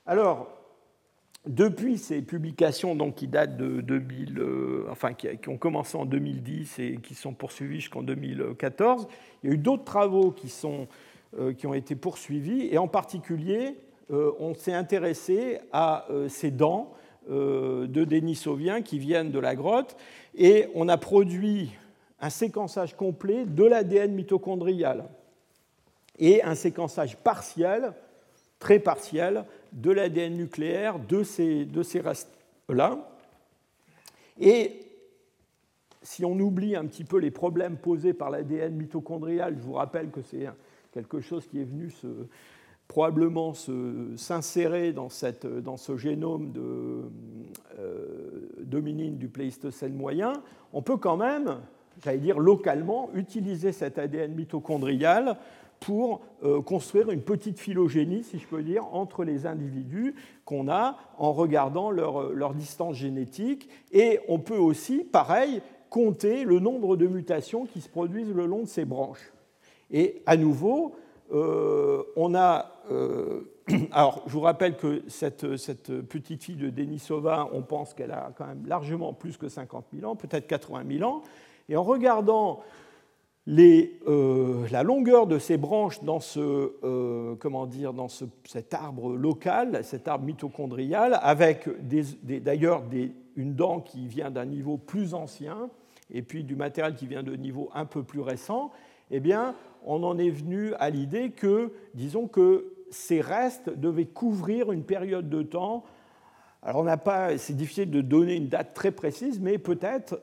[0.07, 0.49] Alors,
[1.45, 6.79] depuis ces publications donc, qui datent de 2000, euh, enfin qui, ont commencé en 2010
[6.79, 9.07] et qui sont poursuivies jusqu'en 2014,
[9.43, 10.87] il y a eu d'autres travaux qui, sont,
[11.57, 13.75] qui ont été poursuivis et en particulier,
[14.09, 16.93] on s'est intéressé à ces dents
[17.29, 19.95] de Denisovien qui viennent de la grotte
[20.35, 21.71] et on a produit
[22.23, 25.09] un séquençage complet de l'ADN mitochondrial
[26.17, 27.91] et un séquençage partiel,
[28.59, 33.09] très partiel, de l'ADN nucléaire de ces, de ces restes-là.
[34.39, 34.87] Et
[36.01, 40.09] si on oublie un petit peu les problèmes posés par l'ADN mitochondrial, je vous rappelle
[40.09, 40.47] que c'est
[40.93, 42.07] quelque chose qui est venu se,
[42.87, 43.53] probablement
[44.15, 47.01] s'insérer dans, ce génome de
[47.79, 50.31] euh, dominine du Pléistocène moyen,
[50.71, 51.57] on peut quand même
[52.03, 55.37] j'allais dire localement, utiliser cet ADN mitochondrial
[55.83, 60.97] pour euh, construire une petite phylogénie, si je peux dire, entre les individus qu'on a
[61.17, 63.69] en regardant leur, euh, leur, distance génétique.
[63.91, 68.61] Et on peut aussi, pareil, compter le nombre de mutations qui se produisent le long
[68.61, 69.33] de ces branches.
[69.91, 70.95] Et à nouveau,
[71.33, 72.69] euh, on a...
[73.91, 78.31] alors, je vous rappelle que cette, cette, petite fille de Denisova, on pense qu'elle a
[78.37, 81.23] quand même largement plus que 50 000 ans, peut-être 80 000 ans.
[81.69, 82.61] Et en regardant
[83.49, 89.83] euh, la longueur de ces branches dans, ce, euh, comment dire, dans cet arbre local,
[89.83, 91.67] cet arbre mitochondrial, avec
[92.21, 92.83] d'ailleurs
[93.35, 95.69] une dent qui vient d'un niveau plus ancien
[96.13, 98.71] et puis du matériel qui vient de niveau un peu plus récent,
[99.11, 104.71] eh bien, on en est venu à l'idée que, disons que ces restes devaient couvrir
[104.71, 105.83] une période de temps.
[106.61, 110.21] Alors, on n'a pas, c'est difficile de donner une date très précise, mais peut-être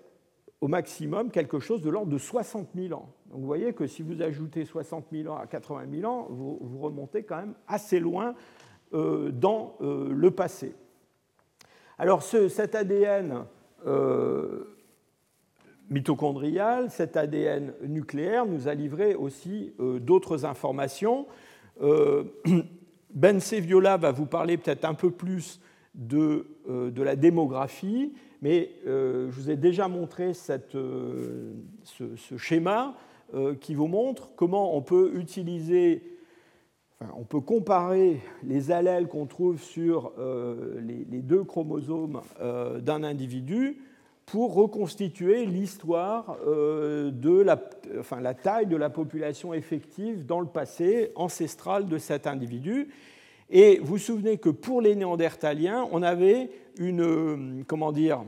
[0.60, 3.08] au maximum quelque chose de l'ordre de 60 000 ans.
[3.30, 6.58] Donc vous voyez que si vous ajoutez 60 000 ans à 80 000 ans, vous,
[6.80, 8.34] remontez quand même assez loin
[8.92, 10.74] euh, dans euh, le passé.
[11.98, 13.44] Alors cet ADN
[13.86, 14.76] euh,
[15.88, 21.26] mitochondrial, cet ADN nucléaire nous a livré aussi d'autres informations.
[23.14, 25.60] ben Seviola va vous parler peut-être un peu plus
[26.00, 30.32] de, de la démographie mais euh, je vous ai déjà montré
[30.74, 31.52] euh,
[31.84, 32.94] ce, schéma
[33.34, 36.02] euh, qui vous montre comment on peut utiliser,
[37.16, 40.12] on peut comparer les allèles qu'on trouve sur
[40.82, 42.20] les, deux chromosomes
[42.80, 43.78] d'un individu
[44.26, 47.58] pour reconstituer l'histoire de la,
[47.98, 52.90] enfin, la taille de la population effective dans le passé ancestral de cet individu.
[53.50, 58.22] Et vous vous souvenez que pour les Néandertaliens, on avait une, comment dire,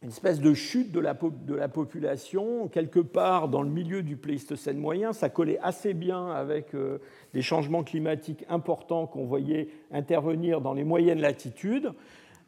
[0.00, 4.16] une espèce de chute de la, de la, population quelque part dans le milieu du
[4.16, 5.12] Pléistocène moyen.
[5.12, 6.98] Ça collait assez bien avec euh,
[7.34, 11.92] des changements climatiques importants qu'on voyait intervenir dans les moyennes latitudes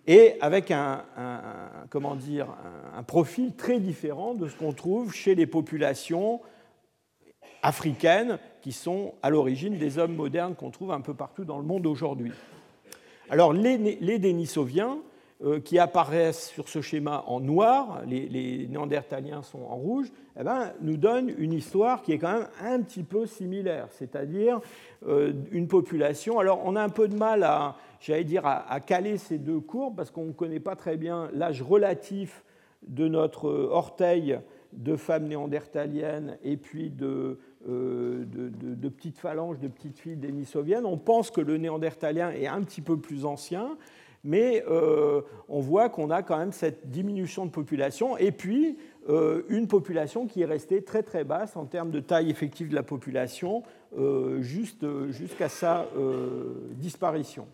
[0.07, 1.05] et avec un,
[1.91, 2.47] comment dire,
[2.97, 6.41] un profil très différent de ce qu'on trouve chez les populations
[7.63, 11.65] africaines qui sont à l'origine des hommes modernes qu'on trouve un peu partout dans le
[11.65, 12.33] monde aujourd'hui.
[13.31, 14.99] Alors les, Dénisoviens,
[15.43, 20.73] euh, qui apparaissent sur ce schéma en noir, les, néandertaliens sont en rouge, eh ben,
[20.83, 24.61] nous donnent une histoire qui est quand même un petit peu similaire, c'est-à-dire
[25.07, 26.41] euh, une population.
[26.41, 29.97] Alors on a un peu de mal à, j'allais dire, à, caler ces deux courbes
[29.97, 32.45] parce qu'on ne connaît pas très bien l'âge relatif
[32.87, 34.41] de notre orteil
[34.73, 40.87] de femmes néandertaliennes et puis de, de, petites phalanges, de petites filles dénisoviennes.
[40.87, 43.77] On pense que le néandertalien est un petit peu plus ancien,
[44.25, 44.65] mais
[45.49, 48.17] on voit qu'on a quand même cette diminution de population.
[48.17, 52.31] Et puis, euh, une population qui est restée très très basse en termes de taille
[52.31, 53.63] effective de la population
[53.99, 57.47] euh, jusqu'à sa euh, disparition.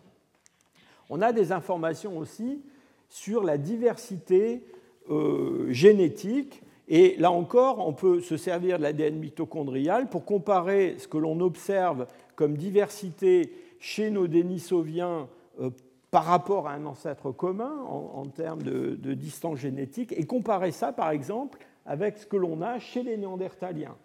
[1.09, 2.61] On a des informations aussi
[3.09, 4.63] sur la diversité
[5.69, 11.17] génétique et là encore, on peut se servir de l'ADN mitochondrial pour comparer ce que
[11.17, 15.27] l'on observe comme diversité chez nos Denisoviens
[16.11, 21.11] par rapport à un ancêtre commun en, termes de, distance génétique et comparer ça, par
[21.11, 23.95] exemple, avec ce que l'on a chez les néandertaliens.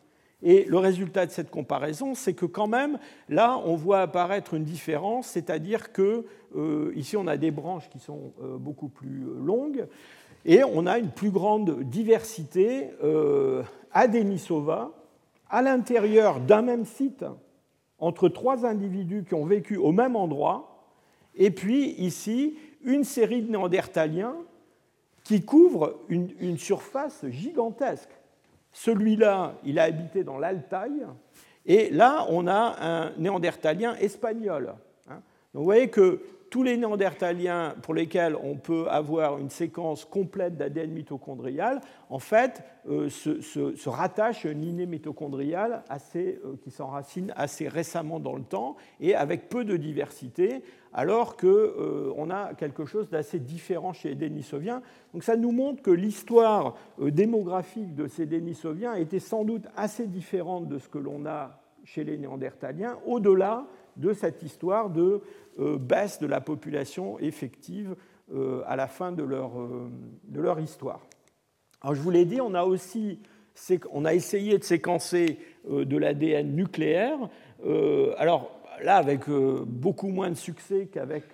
[0.42, 4.64] Et le résultat de cette comparaison, c'est que quand même, là, on voit apparaître une
[4.64, 9.38] différence, c'est-à-dire que euh, ici, on a des branches qui sont euh, beaucoup plus euh,
[9.38, 9.87] longues,
[10.44, 12.90] et on a une plus grande diversité
[13.92, 14.90] à Denisova,
[15.48, 17.24] à l'intérieur d'un même site,
[17.98, 20.72] entre trois individus qui ont vécu au même endroit,
[21.35, 24.35] et puis ici, une série de néandertaliens
[25.24, 28.11] qui couvrent une, surface gigantesque.
[28.72, 31.07] Celui-là, il a habité dans l'Altaï,
[31.64, 34.74] et là, on a un néandertalien espagnol.
[35.09, 35.20] Hein.
[35.55, 36.20] Donc vous voyez que
[36.53, 42.62] tous les néandertaliens pour lesquels on peut avoir une séquence complète d'ADN mitochondrial, en fait,
[42.91, 48.43] euh, se, rattachent à une lignée mitochondriale assez, euh, qui s'enracine assez récemment dans le
[48.43, 50.62] temps et avec peu de diversité,
[50.93, 54.83] alors qu'on euh, a quelque chose d'assez différent chez les Denisoviens.
[55.15, 60.69] Donc ça nous montre que l'histoire démographique de ces Denisoviens était sans doute assez différente
[60.69, 63.65] de ce que l'on a chez les Néandertaliens, au-delà
[63.96, 65.22] de cette histoire de
[65.59, 67.94] euh, baisse de la population effective
[68.35, 69.90] euh, à la fin de leur, euh,
[70.24, 71.00] de leur histoire.
[71.83, 73.18] Alors, je vous l'ai dit, on a aussi
[73.90, 77.18] on a essayé de séquencer de l'ADN nucléaire.
[78.16, 78.50] alors
[78.83, 81.24] là, avec beaucoup moins de succès qu'avec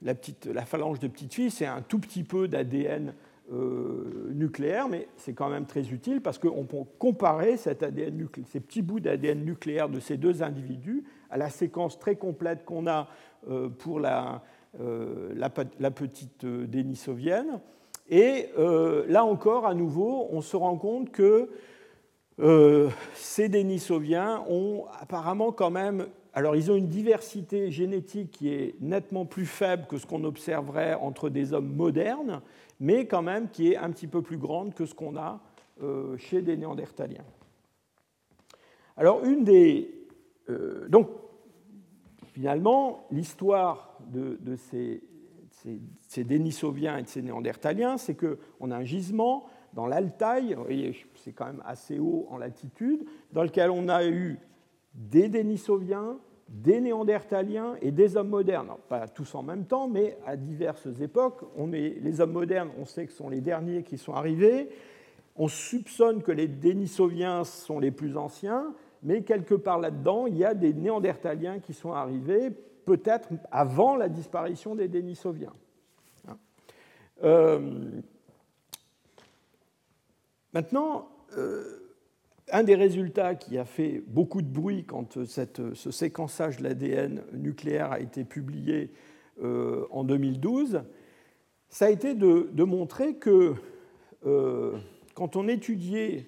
[0.00, 0.14] la,
[0.46, 3.12] la, phalange de petites filles, c'est un tout petit peu d'ADN
[3.50, 9.44] nucléaire, mais c'est quand même très utile parce qu'on peut comparer ces petits bouts d'ADN
[9.44, 13.08] nucléaire de ces deux individus à la séquence très complète qu'on a
[13.48, 14.42] euh, pour la,
[14.80, 15.48] euh,
[15.94, 17.60] petite euh, dénisovienne.
[18.08, 18.48] Et
[19.06, 21.48] là encore, à nouveau, on se rend compte que
[23.14, 29.24] ces dénisoviens ont apparemment quand même alors, ils ont une diversité génétique qui est nettement
[29.26, 32.40] plus faible que ce qu'on observerait entre des hommes modernes,
[32.80, 35.40] mais quand même qui est un petit peu plus grande que ce qu'on a
[36.18, 37.24] chez des néandertaliens.
[38.98, 39.94] Alors, une des.
[40.88, 41.08] donc,
[42.32, 45.02] finalement, l'histoire de, ces,
[46.08, 50.56] ces, Denisoviens et de ces Néandertaliens, c'est qu'on a un gisement dans l'Altaï,
[51.14, 54.38] c'est quand même assez haut en latitude, dans lequel on a eu
[54.94, 56.18] des Denisoviens,
[56.50, 58.72] des Néandertaliens et des hommes modernes.
[58.88, 61.42] pas tous en même temps, mais à diverses époques.
[61.56, 64.68] On les hommes modernes, on sait que sont les derniers qui sont arrivés.
[65.36, 70.44] On soupçonne que les Denisoviens sont les plus anciens, mais quelque part là-dedans, il y
[70.44, 72.50] a des néandertaliens qui sont arrivés,
[72.84, 75.54] peut-être avant la disparition des Denisoviens.
[76.28, 76.36] Hein.
[77.22, 78.00] Euh,
[80.52, 81.08] maintenant,
[81.38, 81.89] euh,
[82.52, 87.92] un des résultats qui a fait beaucoup de bruit quand ce séquençage de l'ADN nucléaire
[87.92, 88.92] a été publié
[89.42, 90.82] euh, en 2012,
[91.68, 93.54] ça a été de, montrer que
[95.14, 96.26] quand on étudiait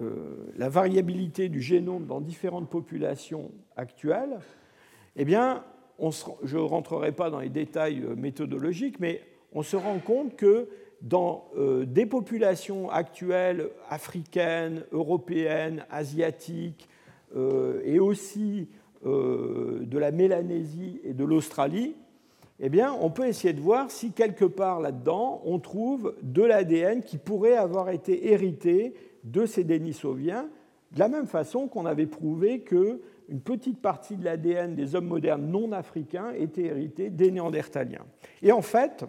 [0.00, 4.40] euh, la variabilité du génome dans différentes populations actuelles,
[5.14, 5.64] eh bien,
[6.42, 10.68] je ne rentrerai pas dans les détails euh, méthodologiques, mais on se rend compte que
[11.04, 16.88] dans euh, des populations actuelles africaines, européennes, asiatiques,
[17.84, 18.68] et aussi
[19.04, 21.96] de la Mélanésie et de l'Australie,
[22.60, 27.02] eh bien, on peut essayer de voir si quelque part là-dedans, on trouve de l'ADN
[27.02, 30.48] qui pourrait avoir été hérité de ces Denisoviens,
[30.92, 35.46] de la même façon qu'on avait prouvé qu'une petite partie de l'ADN des hommes modernes
[35.50, 38.06] non africains était héritée des Néandertaliens.
[38.42, 39.04] Et en fait,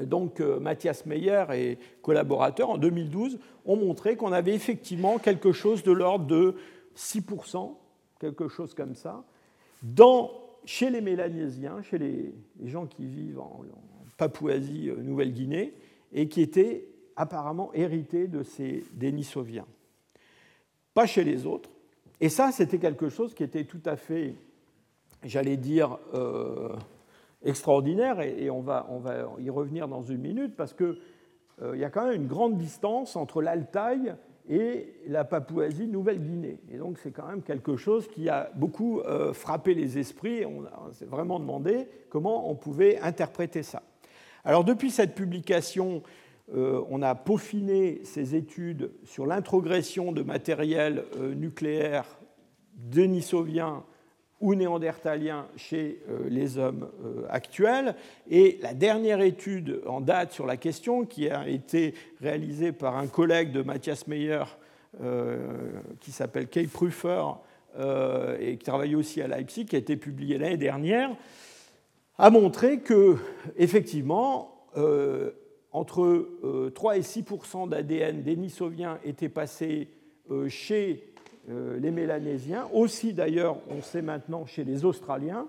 [0.00, 5.82] donc euh, Mathias Meyer et collaborateurs, en 2012, ont montré qu'on avait effectivement quelque chose
[5.82, 6.54] de l'ordre de
[6.96, 7.74] 6%,
[8.20, 9.24] quelque chose comme ça,
[10.64, 12.34] chez les Mélanésiens, chez les,
[12.64, 16.86] gens qui vivent en, en Papouasie-Nouvelle-Guinée, euh, et qui étaient
[17.16, 19.66] apparemment hérité de ces Denisoviens.
[20.94, 21.70] Pas chez les autres.
[22.20, 24.34] Et ça, c'était quelque chose qui était tout à fait,
[25.24, 26.76] j'allais dire, euh,
[27.44, 28.86] extraordinaire, et, on, va,
[29.38, 30.98] y revenir dans une minute, parce que
[31.74, 34.14] il y a quand même une grande distance entre l'Altaï
[34.48, 36.58] et la Papouasie-Nouvelle-Guinée.
[36.72, 39.00] Et donc c'est quand même quelque chose qui a beaucoup
[39.32, 40.44] frappé les esprits.
[40.44, 43.82] On, on s'est vraiment demandé comment on pouvait interpréter ça.
[44.44, 46.02] Alors depuis cette publication,
[46.52, 51.04] on a peaufiné ces études sur l'introgression de matériel
[51.36, 52.18] nucléaire
[52.74, 53.84] denisovien
[54.42, 57.94] ou néandertalien chez euh, les hommes euh, actuels.
[58.28, 63.06] Et la dernière étude en date sur la question, qui a été réalisée par un
[63.06, 64.42] collègue de Matthias Meyer,
[65.00, 65.38] euh,
[66.00, 67.22] qui s'appelle Kay Prüfer,
[68.38, 71.08] et qui travaille aussi à Leipzig, qui a été publiée l'année dernière,
[72.18, 73.16] a montré que,
[73.56, 74.66] effectivement,
[75.72, 77.24] entre 3 et 6
[77.70, 79.88] d'ADN dénisovien étaient passés
[80.48, 81.11] chez
[81.48, 85.48] les Mélanésiens, aussi d'ailleurs, on sait maintenant, chez les Australiens,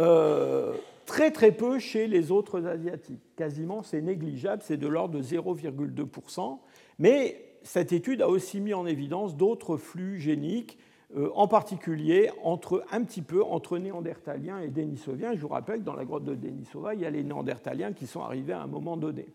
[0.00, 0.72] euh,
[1.06, 3.20] très très peu chez les autres Asiatiques.
[3.36, 6.58] Quasiment, c'est négligeable, c'est de l'ordre de 0,2%.
[6.98, 10.78] Mais cette étude a aussi mis en évidence d'autres flux géniques,
[11.16, 15.34] euh, en particulier entre, un petit peu entre Néandertaliens et Denisoviens.
[15.34, 18.06] Je vous rappelle que dans la grotte de Denisova, il y a les Néandertaliens qui
[18.06, 19.26] sont arrivés à un moment donné.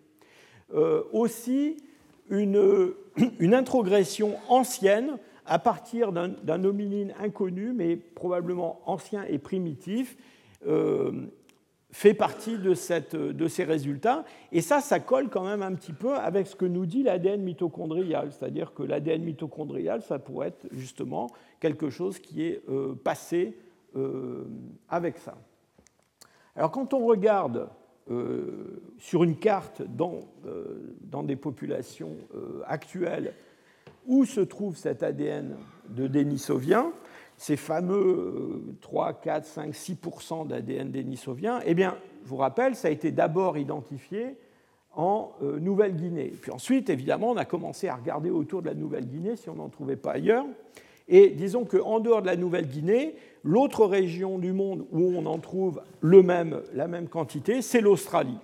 [1.12, 1.78] aussi,
[2.30, 10.18] une, introgression ancienne à partir d'un hominine inconnu, mais probablement ancien et primitif,
[10.68, 11.28] euh,
[11.92, 14.26] fait partie de, ces résultats.
[14.52, 17.42] Et ça, ça colle quand même un petit peu avec ce que nous dit l'ADN
[17.42, 18.34] mitochondrial.
[18.34, 21.30] C'est-à-dire que l'ADN mitochondrial, ça pourrait être justement
[21.62, 23.58] quelque chose qui est euh, passé
[23.96, 24.44] euh,
[24.90, 25.38] avec ça.
[26.56, 27.70] Alors quand on regarde
[28.12, 33.34] euh, sur une carte dans, euh, dans des populations euh, actuelles
[34.06, 35.56] où se trouve cet ADN
[35.90, 36.92] de Denisovien,
[37.36, 42.92] ces fameux 3, 4, 5, 6% d'ADN dénisovien, eh bien, je vous rappelle, ça a
[42.92, 44.38] été d'abord identifié
[44.94, 46.32] en Nouvelle-Guinée.
[46.40, 49.70] Puis ensuite, évidemment, on a commencé à regarder autour de la Nouvelle-Guinée si on n'en
[49.70, 50.46] trouvait pas ailleurs.
[51.08, 55.82] Et disons qu'en dehors de la Nouvelle-Guinée, l'autre région du monde où on en trouve
[56.02, 58.40] le même, la même quantité, c'est l'Australie.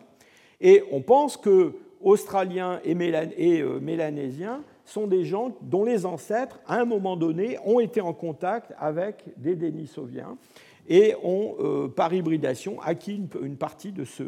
[0.59, 6.79] Et on pense que Australiens et, euh, Mélanésiens sont des gens dont les ancêtres, à
[6.79, 10.37] un moment donné, ont été en contact avec des Denisoviens
[10.87, 14.23] et ont, euh, par hybridation, acquis une, partie de ce,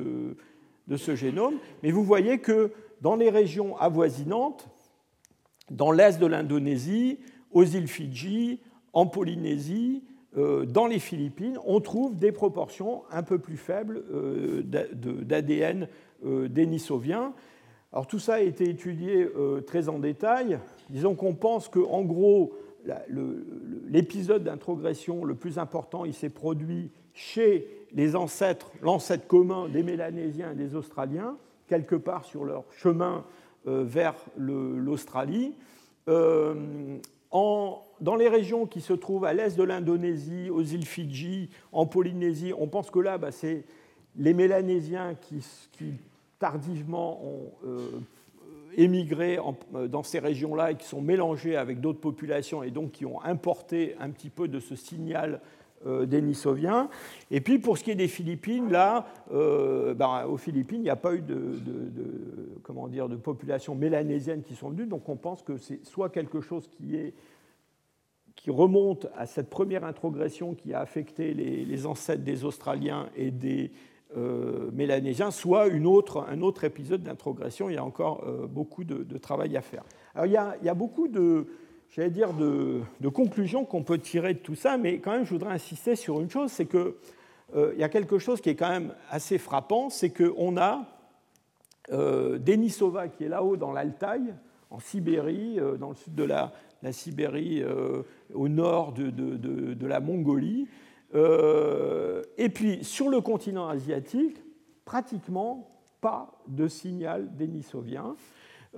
[0.88, 1.56] de ce génome.
[1.82, 2.72] Mais vous voyez que
[3.02, 4.68] dans les régions avoisinantes,
[5.72, 7.20] dans l'est de l'Indonésie,
[7.54, 8.60] aux îles Fidji,
[8.94, 10.04] en Polynésie,
[10.38, 15.88] euh, dans les Philippines, on trouve des proportions un peu plus faibles euh, d'ADN
[16.26, 17.34] euh, dénisovien.
[17.92, 19.28] Alors tout ça a été étudié
[19.68, 20.58] très en détail.
[20.90, 22.54] Disons qu'on pense qu'en gros,
[23.88, 30.54] l'épisode d'introgression le plus important, il s'est produit chez les ancêtres, l'ancêtre commun des Mélanésiens
[30.54, 31.38] et des Australiens,
[31.68, 33.26] quelque part sur leur chemin
[33.68, 35.54] vers l'Australie
[37.34, 42.54] dans les régions qui se trouvent à l'est de l'Indonésie, aux îles Fidji, en Polynésie,
[42.58, 43.64] on pense que là, bah, c'est
[44.18, 45.44] les Mélanésiens qui,
[46.38, 47.90] tardivement ont euh,
[48.78, 49.40] émigré
[49.74, 53.24] euh, dans ces régions-là et qui sont mélangés avec d'autres populations et donc qui ont
[53.24, 55.40] importé un petit peu de ce signal
[55.86, 56.90] euh, dénisovien.
[57.32, 59.06] Et puis pour ce qui est des Philippines, là,
[59.96, 61.54] bah, aux Philippines, il n'y a pas eu de,
[62.64, 66.42] comment dire, de population mélanésienne qui sont venues, donc on pense que c'est soit quelque
[66.42, 67.14] chose qui est
[68.36, 73.72] qui remonte à cette première introgression qui a affecté les, ancêtres des Australiens et des
[74.18, 77.70] euh, Mélanésiens, soit une autre, un autre épisode d'introgression.
[77.70, 79.84] Il y a encore euh, beaucoup de, travail à faire.
[80.14, 81.48] Alors, il, y a, il y a beaucoup de,
[81.96, 85.54] j'allais dire, de, conclusions qu'on peut tirer de tout ça, mais quand même, je voudrais
[85.54, 86.94] insister sur une chose, c'est qu'il
[87.56, 90.86] euh, y a quelque chose qui est quand même assez frappant, c'est qu'on a
[91.90, 94.34] Denisova qui est là-haut dans l'Altaï,
[94.74, 96.52] en Sibérie, dans le sud de la,
[96.92, 98.02] Sibérie euh,
[98.34, 100.68] au nord de, la Mongolie.
[101.16, 104.38] Euh, et puis sur le continent asiatique,
[104.84, 105.70] pratiquement
[106.02, 108.16] pas de signal dénisovien.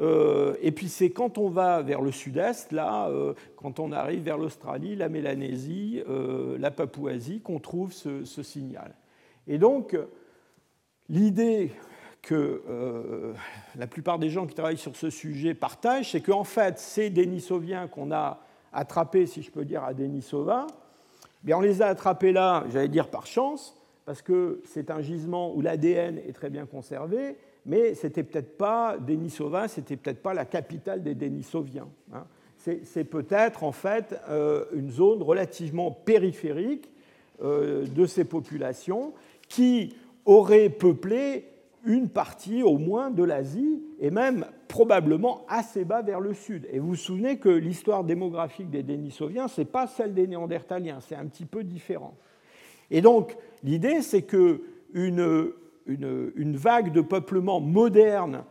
[0.02, 3.10] Euh, et puis c'est quand on va vers le sud-est, là,
[3.56, 6.04] quand on arrive vers l'Australie, la Mélanésie,
[6.58, 8.93] la Papouasie, qu'on trouve ce, signal.
[9.48, 9.98] Et donc,
[11.10, 11.72] l'idée
[12.26, 13.34] que euh,
[13.76, 17.88] la plupart des gens qui travaillent sur ce sujet partagent, c'est qu'en fait, ces Denisoviens
[17.88, 18.41] qu'on a
[18.74, 20.68] attrapés, si je peux dire, à Denisova,
[21.43, 25.54] bien on les a attrapés là, j'allais dire par chance, parce que c'est un gisement
[25.56, 30.45] où l'ADN est très bien conservé, mais c'était peut-être pas Denisova, c'était peut-être pas la
[30.45, 31.88] capitale des Denisoviens.
[32.13, 32.26] Hein.
[32.57, 36.89] C'est peut-être en fait euh, une zone relativement périphérique
[37.43, 39.13] euh, de ces populations
[39.47, 39.95] qui
[40.26, 41.45] aurait peuplé
[41.86, 46.68] une partie au moins de l'Asie et même probablement assez bas vers le sud.
[46.72, 50.99] Et vous vous souvenez que l'histoire démographique des Denisoviens, ce n'est pas celle des Néandertaliens,
[51.01, 52.16] c'est un petit peu différent.
[52.89, 54.61] Et donc l'idée, c'est que
[54.93, 55.51] une,
[55.86, 58.44] une, vague de peuplement moderne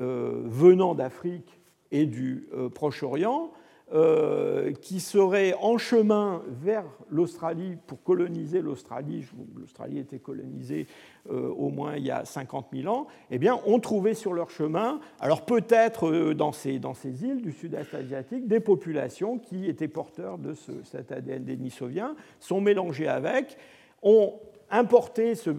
[0.00, 1.60] euh, venant d'Afrique
[1.90, 3.52] et du euh, Proche-Orient
[3.92, 10.86] euh, qui serait en chemin vers l'Australie pour coloniser l'Australie, l'Australie était colonisée
[11.28, 14.98] au moins il y a 50 000 ans, eh bien, ont trouvé sur leur chemin,
[15.20, 20.38] alors peut-être dans, ces, dans ces îles du sud-est asiatique, des populations qui étaient porteurs
[20.38, 23.56] de ce, cet ADN dénisovien, sont mélangées avec,
[24.02, 24.32] ont
[24.72, 25.50] importé ce,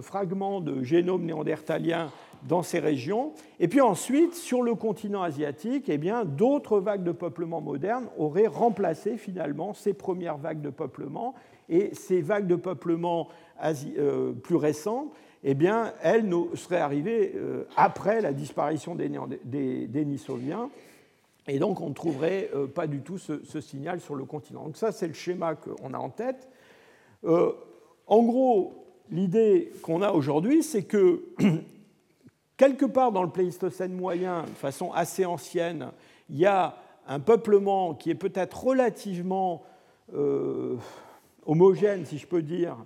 [0.00, 2.10] fragment de génome néandertalien
[2.48, 3.32] dans ces régions.
[3.60, 9.16] Et puis ensuite, sur le continent asiatique, eh d'autres vagues de peuplement modernes auraient remplacé
[9.16, 11.34] finalement ces premières vagues de peuplement.
[11.68, 13.28] Et ces vagues de peuplement
[13.62, 15.12] euh, plus récentes,
[15.44, 19.10] eh bien, elles seraient arrivées euh, après la disparition des,
[19.44, 20.70] des, Nisoviens.
[21.46, 24.64] Et donc, on ne trouverait euh, pas du tout ce, signal sur le continent.
[24.64, 26.48] Donc ça, c'est le schéma qu'on a en tête.
[28.08, 28.74] En gros,
[29.10, 31.22] l'idée qu'on a aujourd'hui, c'est que
[32.58, 35.92] Quelque part dans le Pléistocène moyen, de façon assez ancienne,
[36.28, 36.74] il y a
[37.06, 39.62] un peuplement qui est peut-être relativement
[40.12, 40.74] euh,
[41.46, 42.76] homogène, si je peux dire,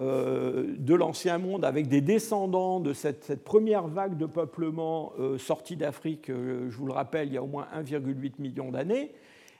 [0.00, 5.76] euh, de l'ancien monde, avec des descendants de cette, première vague de peuplement euh, sortie
[5.76, 9.12] d'Afrique, je vous le rappelle, il y a au moins 1,8 million d'années.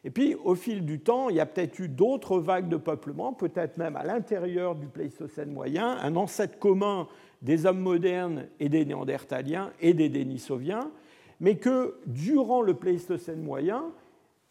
[0.04, 3.32] Et puis, au fil du temps, il y a peut-être eu d'autres vagues de peuplement,
[3.32, 7.06] peut-être même à l'intérieur du Pléistocène moyen, un ancêtre commun
[7.42, 10.90] des hommes modernes et des néandertaliens et des dénisoviens,
[11.38, 13.84] mais que durant le Pléistocène moyen,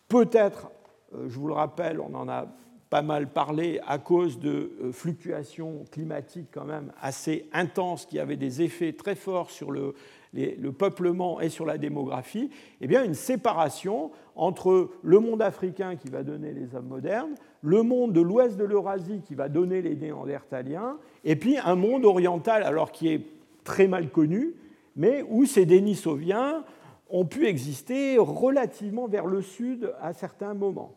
[0.07, 0.69] peut-être,
[1.15, 2.47] euh, je vous le rappelle, on en a
[2.89, 8.35] pas mal parlé à cause de euh, fluctuations climatiques quand même assez intenses qui avaient
[8.35, 9.93] des effets très forts sur le,
[10.33, 12.49] le peuplement et sur la démographie,
[12.81, 17.83] eh bien une séparation entre le monde africain qui va donner les hommes modernes, le
[17.83, 22.63] monde de l'ouest de l'Eurasie qui va donner les néandertaliens, et puis un monde oriental,
[22.63, 23.25] alors qui est
[23.63, 24.55] très mal connu,
[24.95, 26.63] mais où ces Denisoviens
[27.09, 30.95] ont pu exister relativement vers le sud à certains moments.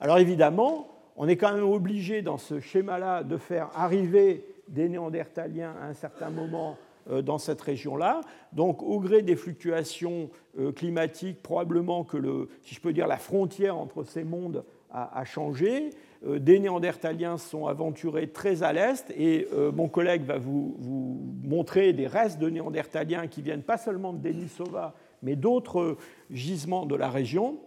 [0.00, 5.74] Alors évidemment, on est quand même obligé dans ce schéma-là de faire arriver des néandertaliens
[5.80, 6.76] à un certain moment
[7.10, 8.22] euh, dans cette région-là.
[8.52, 13.18] Donc, au gré des fluctuations euh, climatiques, probablement que, le, si je peux dire, la
[13.18, 15.90] frontière entre ces mondes a, changé.
[16.24, 21.92] Euh, des Néandertaliens sont aventurés très à l'est et mon collègue va vous, vous, montrer
[21.92, 25.96] des restes de Néandertaliens qui viennent pas seulement de Denisova, mais d'autres
[26.30, 27.58] gisements de la région.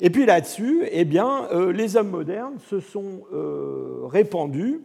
[0.00, 3.22] Et puis là-dessus, eh bien, les hommes modernes se sont
[4.04, 4.82] répandus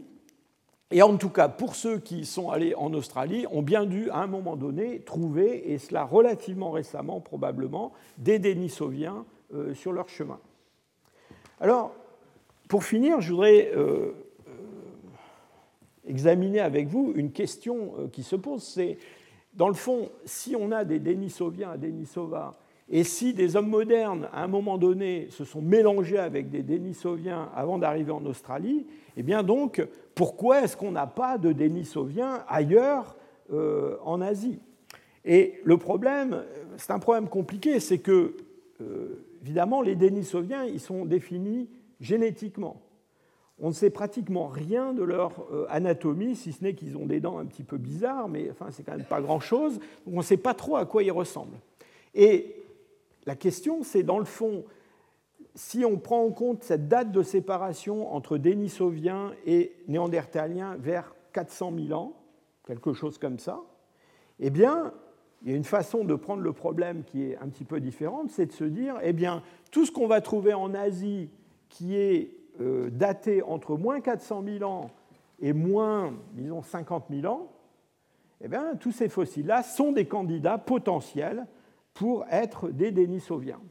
[0.91, 4.18] et en tout cas, pour ceux qui sont allés en Australie, ont bien dû, à
[4.18, 10.39] un moment donné, trouver, et cela relativement récemment probablement, des Denisoviens euh, sur leur chemin.
[11.62, 11.95] Alors,
[12.68, 14.51] pour finir, je voudrais euh, euh,
[16.05, 18.97] examiner avec vous une question qui se pose, c'est,
[19.53, 22.53] dans le fond, si on a des Denisoviens à Denisova,
[22.94, 27.50] et si des hommes modernes, à un moment donné, se sont mélangés avec des Denisoviens
[27.56, 28.86] avant d'arriver en Australie,
[29.16, 33.16] eh bien donc, pourquoi est-ce qu'on n'a pas de Denisoviens ailleurs
[33.54, 34.60] euh, en Asie?
[35.24, 36.44] Et le problème,
[36.76, 38.36] c'est un problème compliqué, c'est que,
[38.82, 41.70] euh, évidemment, les Denisoviens, ils sont définis
[42.02, 42.82] génétiquement.
[43.58, 47.22] On ne sait pratiquement rien de leur euh, anatomie, si ce n'est qu'ils ont des
[47.22, 49.76] dents un petit peu bizarres, mais enfin, c'est quand même pas grand-chose.
[50.06, 51.60] Donc on ne sait pas trop à quoi ils ressemblent.
[52.14, 52.56] Et
[53.26, 54.65] la question, c'est dans le fond,
[55.55, 61.74] si on prend en compte cette date de séparation entre Denisoviens et Néandertaliens vers 400
[61.88, 62.13] 000 ans,
[62.65, 63.61] quelque chose comme ça,
[64.39, 64.93] eh bien,
[65.43, 68.30] il y a une façon de prendre le problème qui est un petit peu différente,
[68.30, 71.30] c'est de se dire, eh bien, tout ce qu'on va trouver en Asie
[71.69, 74.91] qui est euh, daté entre moins 400 000 ans
[75.39, 77.51] et moins, disons, 50 000 ans,
[78.43, 81.45] eh bien, tous ces fossiles-là sont des candidats potentiels
[81.94, 83.62] pour être des Denisoviens.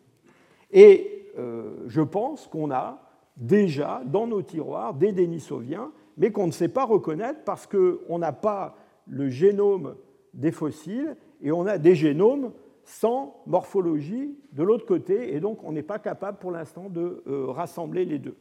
[0.71, 3.03] Et euh, je pense qu'on a
[3.37, 8.33] déjà dans nos tiroirs des Denisoviens, mais qu'on ne sait pas reconnaître parce qu'on n'a
[8.33, 9.97] pas le génome
[10.35, 12.53] des fossiles et on a des génomes
[12.85, 17.47] sans morphologie de l'autre côté, et donc on n'est pas capable pour l'instant de euh,
[17.47, 18.37] rassembler les deux.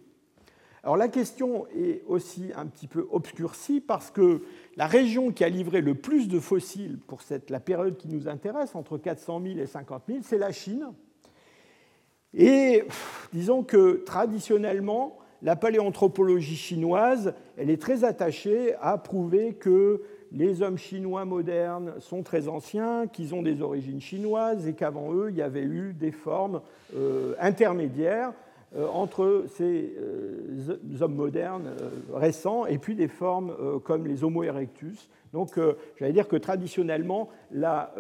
[0.84, 4.44] Alors la question est aussi un petit peu obscurcie parce que
[4.78, 8.28] la région qui a livré le plus de fossiles pour cette, la période qui nous
[8.28, 10.94] intéresse, entre 400 000 et 50 000, c'est la Chine,
[12.34, 12.84] et
[13.34, 20.02] disons que traditionnellement, la paléanthropologie chinoise, elle est très attachée à prouver que
[20.32, 25.30] les hommes chinois modernes sont très anciens, qu'ils ont des origines chinoises et qu'avant eux,
[25.32, 26.62] il y avait eu des formes
[26.96, 28.34] euh, intermédiaires
[28.78, 31.72] entre ces euh, hommes modernes
[32.14, 33.54] récents et puis des formes
[33.84, 35.10] comme les Homo erectus.
[35.34, 35.60] Donc,
[35.98, 37.94] j'allais dire que traditionnellement, la,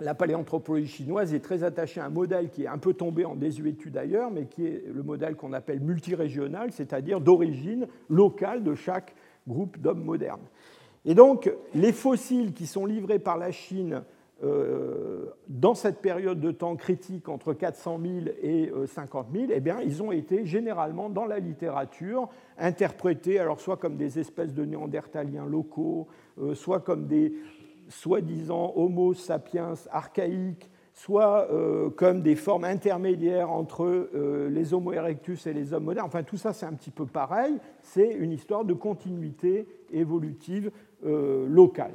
[0.00, 3.36] la paléanthropologie chinoise est très attachée à un modèle qui est un peu tombé en
[3.36, 9.14] désuétude ailleurs, mais qui est le modèle qu'on appelle multirégional, c'est-à-dire d'origine locale de chaque
[9.46, 10.46] groupe d'hommes modernes.
[11.04, 14.00] Et donc, les fossiles qui sont livrés par la Chine euh,
[15.48, 19.80] dans cette période de temps critique entre 400 000 et 50 euh, 000, eh bien,
[19.80, 22.28] ils ont été généralement dans la littérature
[22.58, 26.08] interprétés, alors soit comme des espèces de néandertaliens locaux,
[26.40, 27.34] euh, soit comme des
[27.88, 31.48] soi-disant Homo sapiens archaïques, soit
[31.96, 34.10] comme des formes intermédiaires entre
[34.50, 36.06] les Homo erectus et les hommes modernes.
[36.06, 37.54] Enfin, tout ça, c'est un petit peu pareil.
[37.80, 40.70] C'est une histoire de continuité évolutive
[41.04, 41.92] euh, local.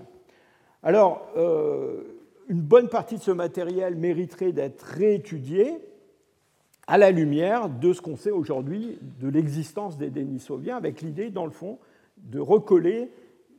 [0.82, 2.15] Alors, euh,
[2.48, 5.80] une bonne partie de ce matériel mériterait d'être réétudié
[6.88, 11.46] à la lumière de ce qu'on sait aujourd'hui de l'existence des Denisoviens, avec l'idée, dans
[11.46, 11.80] le fond,
[12.18, 13.10] de recoller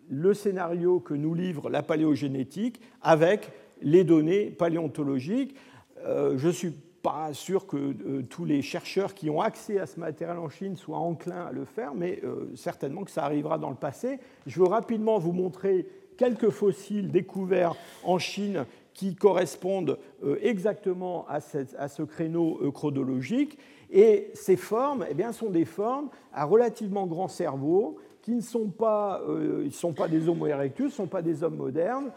[0.08, 3.50] le scénario que nous livre la paléogénétique avec
[3.82, 5.56] les données paléontologiques.
[6.04, 6.72] Euh, je suis
[7.02, 10.76] pas sûr que euh, tous les chercheurs qui ont accès à ce matériel en Chine
[10.76, 14.18] soient enclins à le faire, mais euh, certainement que ça arrivera dans le passé.
[14.46, 17.74] Je veux rapidement vous montrer quelques fossiles découverts
[18.04, 18.64] en Chine
[18.96, 23.58] qui correspondent euh, exactement à, ce créneau chronologique.
[23.90, 28.70] Et ces formes eh bien, sont des formes à relativement grand cerveau qui ne sont
[28.70, 29.22] pas,
[29.70, 32.10] sont pas des Homo erectus, ne sont pas des hommes modernes,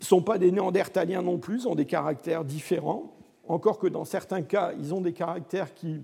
[0.00, 3.14] ne sont pas des néandertaliens non plus, ont des caractères différents
[3.48, 6.02] encore que dans certains cas, ils ont des caractères qui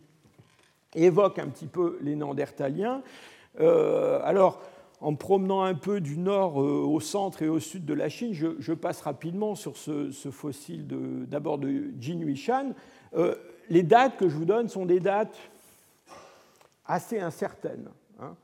[0.94, 3.02] évoquent un petit peu les Néandertaliens.
[3.60, 4.60] Euh, alors,
[5.00, 8.08] en me promenant un peu du nord euh, au centre et au sud de la
[8.08, 10.86] Chine, je, passe rapidement sur ce, fossile
[11.28, 12.72] d'abord de, Jin Huishan.
[13.16, 13.34] Euh,
[13.70, 15.36] les dates que je vous donne sont des dates
[16.86, 17.88] assez incertaines.
[18.20, 18.36] Hein.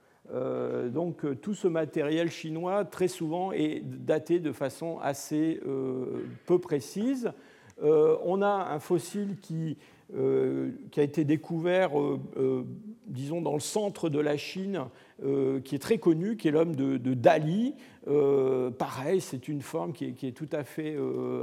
[0.88, 5.60] donc tout ce matériel chinois, très souvent, est daté de façon assez
[6.46, 7.32] peu précise.
[7.82, 9.99] Euh, on a un fossile qui, euh,
[10.90, 12.66] qui a été découvert, euh,
[13.06, 14.86] disons, dans le centre de la Chine,
[15.64, 17.74] qui est très connu, qui est l'homme de, Dali.
[18.78, 20.96] pareil, c'est une forme qui est, tout à fait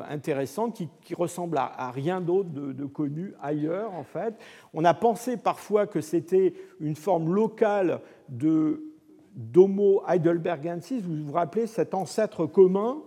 [0.10, 4.34] intéressante, qui, ressemble à, rien d'autre de, connu ailleurs, en fait.
[4.74, 8.88] On a pensé parfois que c'était une forme locale de
[9.38, 11.02] d'Homo heidelbergensis.
[11.02, 13.07] Vous vous rappelez cet ancêtre commun euh,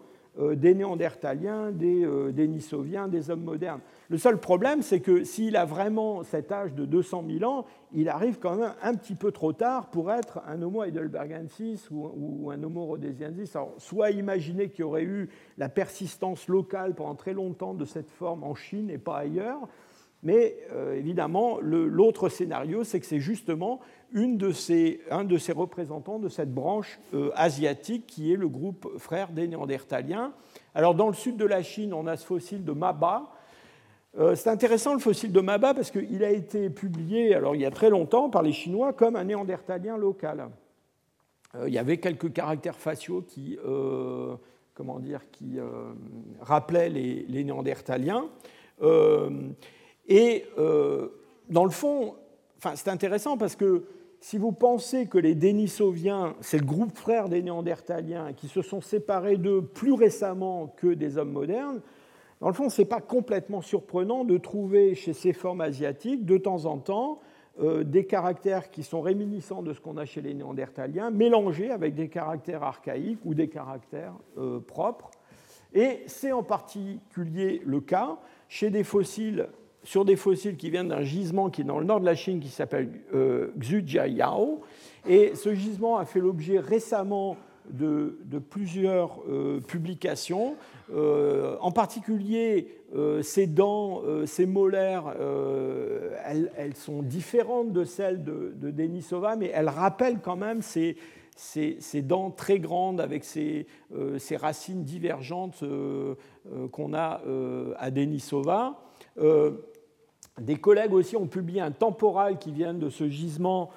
[0.55, 3.81] des Néandertaliens, des euh, Denisoviens, des hommes modernes.
[4.09, 8.09] Le seul problème, c'est que s'il a vraiment cet âge de 200 000 ans, il
[8.09, 12.63] arrive quand même un petit peu trop tard pour être un Homo heidelbergensis ou, un
[12.63, 13.57] Homo rhodesiensis.
[13.79, 15.29] soit imaginer qu'il y aurait eu
[15.59, 19.69] la persistance locale pendant très longtemps de cette forme en Chine et pas ailleurs,
[20.23, 23.81] mais euh, évidemment, l'autre scénario, c'est que c'est justement
[24.13, 29.31] de un de ces représentants de cette branche euh, asiatique qui est le groupe frère
[29.31, 30.33] des Néandertaliens.
[30.75, 33.33] Alors, dans le sud de la Chine, on a ce fossile de Maba.
[34.19, 37.67] Euh, c'est intéressant le fossile de Maba parce qu'il a été publié alors, il y
[37.67, 40.49] a très longtemps par les Chinois comme un néandertalien local.
[41.67, 43.59] il y avait quelques caractères faciaux qui,
[44.75, 45.59] comment dire, qui
[46.41, 48.29] rappelaient les, les néandertaliens.
[50.11, 51.09] Et euh,
[51.49, 52.17] dans le fond,
[52.75, 53.85] c'est intéressant parce que
[54.21, 58.83] si vous pensez que les Denisoviens, c'est le groupe frère des Néandertaliens qui se sont
[58.83, 61.81] séparés d'eux plus récemment que des hommes modernes,
[62.41, 66.39] dans le fond, ce n'est pas complètement surprenant de trouver chez ces formes asiatiques, de
[66.39, 67.21] temps en temps,
[67.61, 71.95] euh, des caractères qui sont réminiscents de ce qu'on a chez les Néandertaliens, mélangés avec
[71.95, 75.11] des caractères archaïques ou des caractères euh, propres.
[75.75, 78.19] Et c'est en particulier le cas
[78.49, 79.49] chez des fossiles
[79.83, 82.41] sur des fossiles qui viennent d'un gisement qui est dans le nord de la Chine
[82.41, 84.61] qui s'appelle euh, Xujiayao.
[85.09, 87.37] Et ce gisement a fait l'objet récemment
[87.71, 88.17] de,
[88.51, 90.57] plusieurs euh, publications.
[90.93, 92.69] Euh, en particulier,
[93.23, 95.15] ces dents, ces molaires,
[96.57, 100.97] elles, sont différentes de celles de, Denisova, mais elles rappellent quand même ces,
[102.03, 103.67] dents très grandes avec ces
[104.37, 105.63] racines divergentes
[106.73, 107.23] qu'on a
[107.79, 108.77] à Denisova.
[110.39, 113.71] Des collègues aussi ont publié un temporal qui vient de ce gisement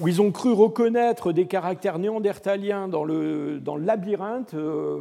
[0.00, 4.54] où ils ont cru reconnaître des caractères néandertaliens dans le, dans le labyrinthe.
[4.54, 5.00] Euh,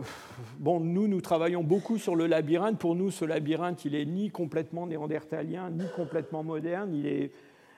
[0.57, 2.79] bon, nous, nous travaillons beaucoup sur le labyrinthe.
[2.79, 6.95] Pour nous, ce labyrinthe, il est ni complètement néandertalien, ni complètement moderne.
[6.95, 7.31] Il est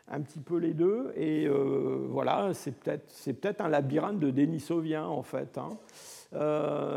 [0.08, 1.12] un petit peu les deux.
[1.18, 5.58] Et euh, voilà, c'est peut-être peut un labyrinthe de Denisovien, en fait.
[5.58, 5.78] Hein.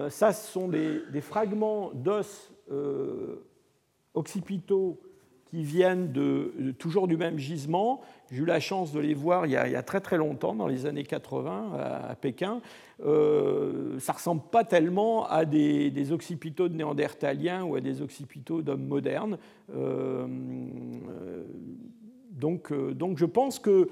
[0.09, 2.53] ça, ce sont des, fragments d'os
[4.14, 5.01] occipitaux
[5.53, 8.00] qui viennent de, toujours du même gisement.
[8.30, 10.86] J'ai eu la chance de les voir il y, a, très très longtemps, dans les
[10.86, 11.72] années 80,
[12.09, 12.62] à, Pékin.
[13.05, 18.62] Euh, ça ne ressemble pas tellement à des, occipitaux de néandertaliens ou à des occipitaux
[18.62, 19.36] d'hommes modernes.
[19.76, 20.26] Euh,
[22.30, 23.90] donc, euh, donc, je pense que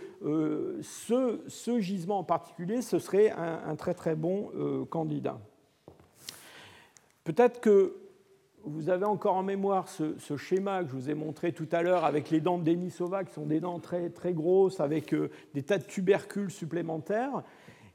[0.80, 4.50] ce, ce, gisement en particulier, ce serait un, un très très bon
[4.88, 5.38] candidat.
[7.24, 7.99] Peut-être que
[8.64, 12.04] vous avez encore en mémoire ce, schéma que je vous ai montré tout à l'heure
[12.04, 15.62] avec les dents de Denisova, qui sont des dents très, très grosses, avec euh, des
[15.62, 17.42] tas de tubercules supplémentaires.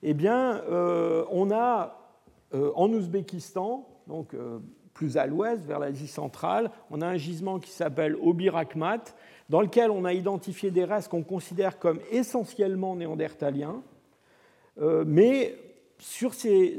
[0.04, 2.00] Eh bien, euh, on a
[2.54, 4.36] euh, en Ouzbékistan, donc
[4.94, 9.04] plus à l'ouest, vers l'Asie centrale, on a un gisement qui s'appelle Obirakmat,
[9.50, 13.82] dans lequel on a identifié des restes qu'on considère comme essentiellement néandertaliens,
[15.06, 15.56] mais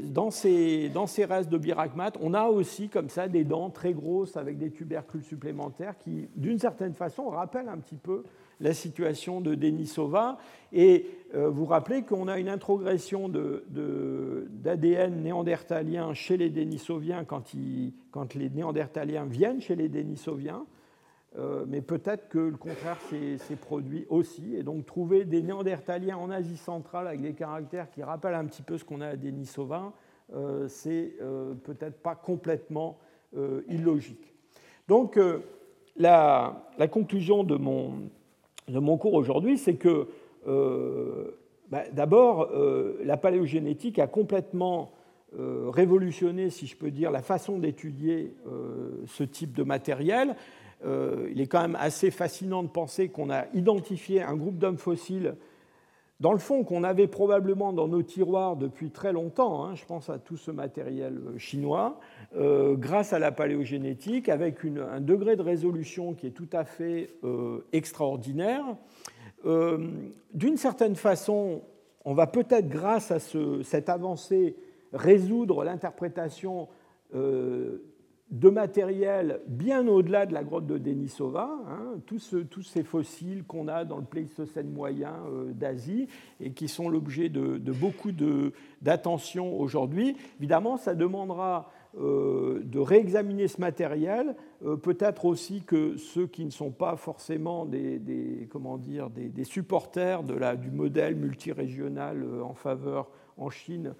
[0.03, 3.93] dans, ces, dans ces restes de biragmat, on a aussi comme ça des dents très
[3.93, 8.23] grosses avec des tubercules supplémentaires qui, d'une certaine façon, rappellent un petit peu
[8.59, 10.37] la situation de Denisova.
[10.71, 17.51] Et euh, vous rappelez qu'on a une introgression d'ADN de, néandertalien chez les Denisoviens quand,
[18.11, 20.65] quand les néandertaliens viennent chez les Denisoviens.
[21.37, 24.55] Euh, mais peut-être que le contraire s'est produit aussi.
[24.55, 28.63] Et donc trouver des néandertaliens en Asie centrale avec des caractères qui rappellent un petit
[28.63, 29.93] peu ce qu'on a à Denisova,
[30.33, 32.99] euh, c'est euh, peut-être pas complètement
[33.67, 34.33] illogique.
[34.87, 35.19] Donc
[35.97, 38.09] la, conclusion de mon,
[38.69, 40.07] de mon cours aujourd'hui, c'est que
[41.69, 42.49] bah, d'abord,
[43.03, 44.93] la paléogénétique a complètement
[45.37, 48.33] révolutionné, si je peux dire, la façon d'étudier
[49.05, 50.37] ce type de matériel.
[50.85, 54.77] Euh, il est quand même assez fascinant de penser qu'on a identifié un groupe d'hommes
[54.77, 55.35] fossiles,
[56.19, 60.09] dans le fond, qu'on avait probablement dans nos tiroirs depuis très longtemps, hein, je pense
[60.09, 61.99] à tout ce matériel euh, chinois,
[62.35, 67.09] euh, grâce à la paléogénétique, avec un degré de résolution qui est tout à fait
[67.71, 68.63] extraordinaire.
[69.45, 71.61] D'une certaine façon,
[72.03, 74.55] on va peut-être, grâce à cette avancée,
[74.91, 76.67] résoudre l'interprétation
[78.31, 83.85] de matériel bien au-delà de la grotte de Denisova, hein, tous, ces fossiles qu'on a
[83.85, 86.07] dans le Pléistocène moyen euh, d'Asie
[86.41, 88.11] et qui sont l'objet de, beaucoup
[88.81, 90.17] d'attention aujourd'hui.
[90.39, 96.51] Évidemment, ça demandera euh, de réexaminer ce matériel, euh, peut-être aussi que ceux qui ne
[96.51, 103.93] sont pas forcément des, comment dire, des, supporters du modèle multirégional en faveur en Chine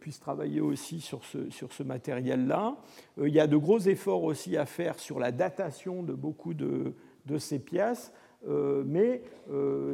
[0.00, 2.76] puissent travailler aussi sur ce, sur ce matériel-là.
[3.18, 6.54] Euh, il y a de gros efforts aussi à faire sur la datation de beaucoup
[6.54, 6.94] de,
[7.26, 8.12] de ces pièces,
[8.48, 9.22] euh, mais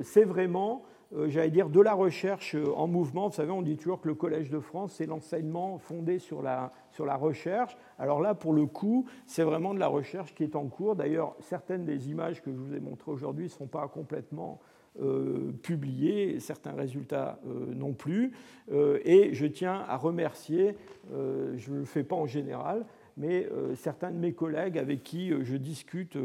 [0.02, 0.82] c'est vraiment,
[1.26, 3.28] j'allais dire, de la recherche en mouvement.
[3.28, 6.72] Vous savez, on dit toujours que le Collège de France, c'est l'enseignement fondé sur la,
[6.90, 7.76] sur la recherche.
[7.98, 10.96] Alors là, pour le coup, c'est vraiment de la recherche qui est en cours.
[10.96, 14.60] D'ailleurs, certaines des images que je vous ai montrées aujourd'hui ne sont pas complètement
[15.00, 18.32] euh, publiés, certains résultats euh, non plus.
[18.72, 20.74] Euh, et je tiens à remercier,
[21.12, 22.84] je ne le fais pas en général,
[23.16, 26.16] mais certains de mes collègues avec qui je discute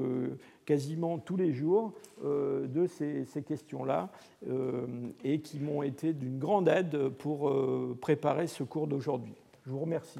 [0.65, 4.11] quasiment tous les jours de ces, ces questions-là
[5.23, 7.51] et qui m'ont été d'une grande aide pour
[8.01, 9.33] préparer ce cours d'aujourd'hui.
[9.65, 10.19] Je vous remercie.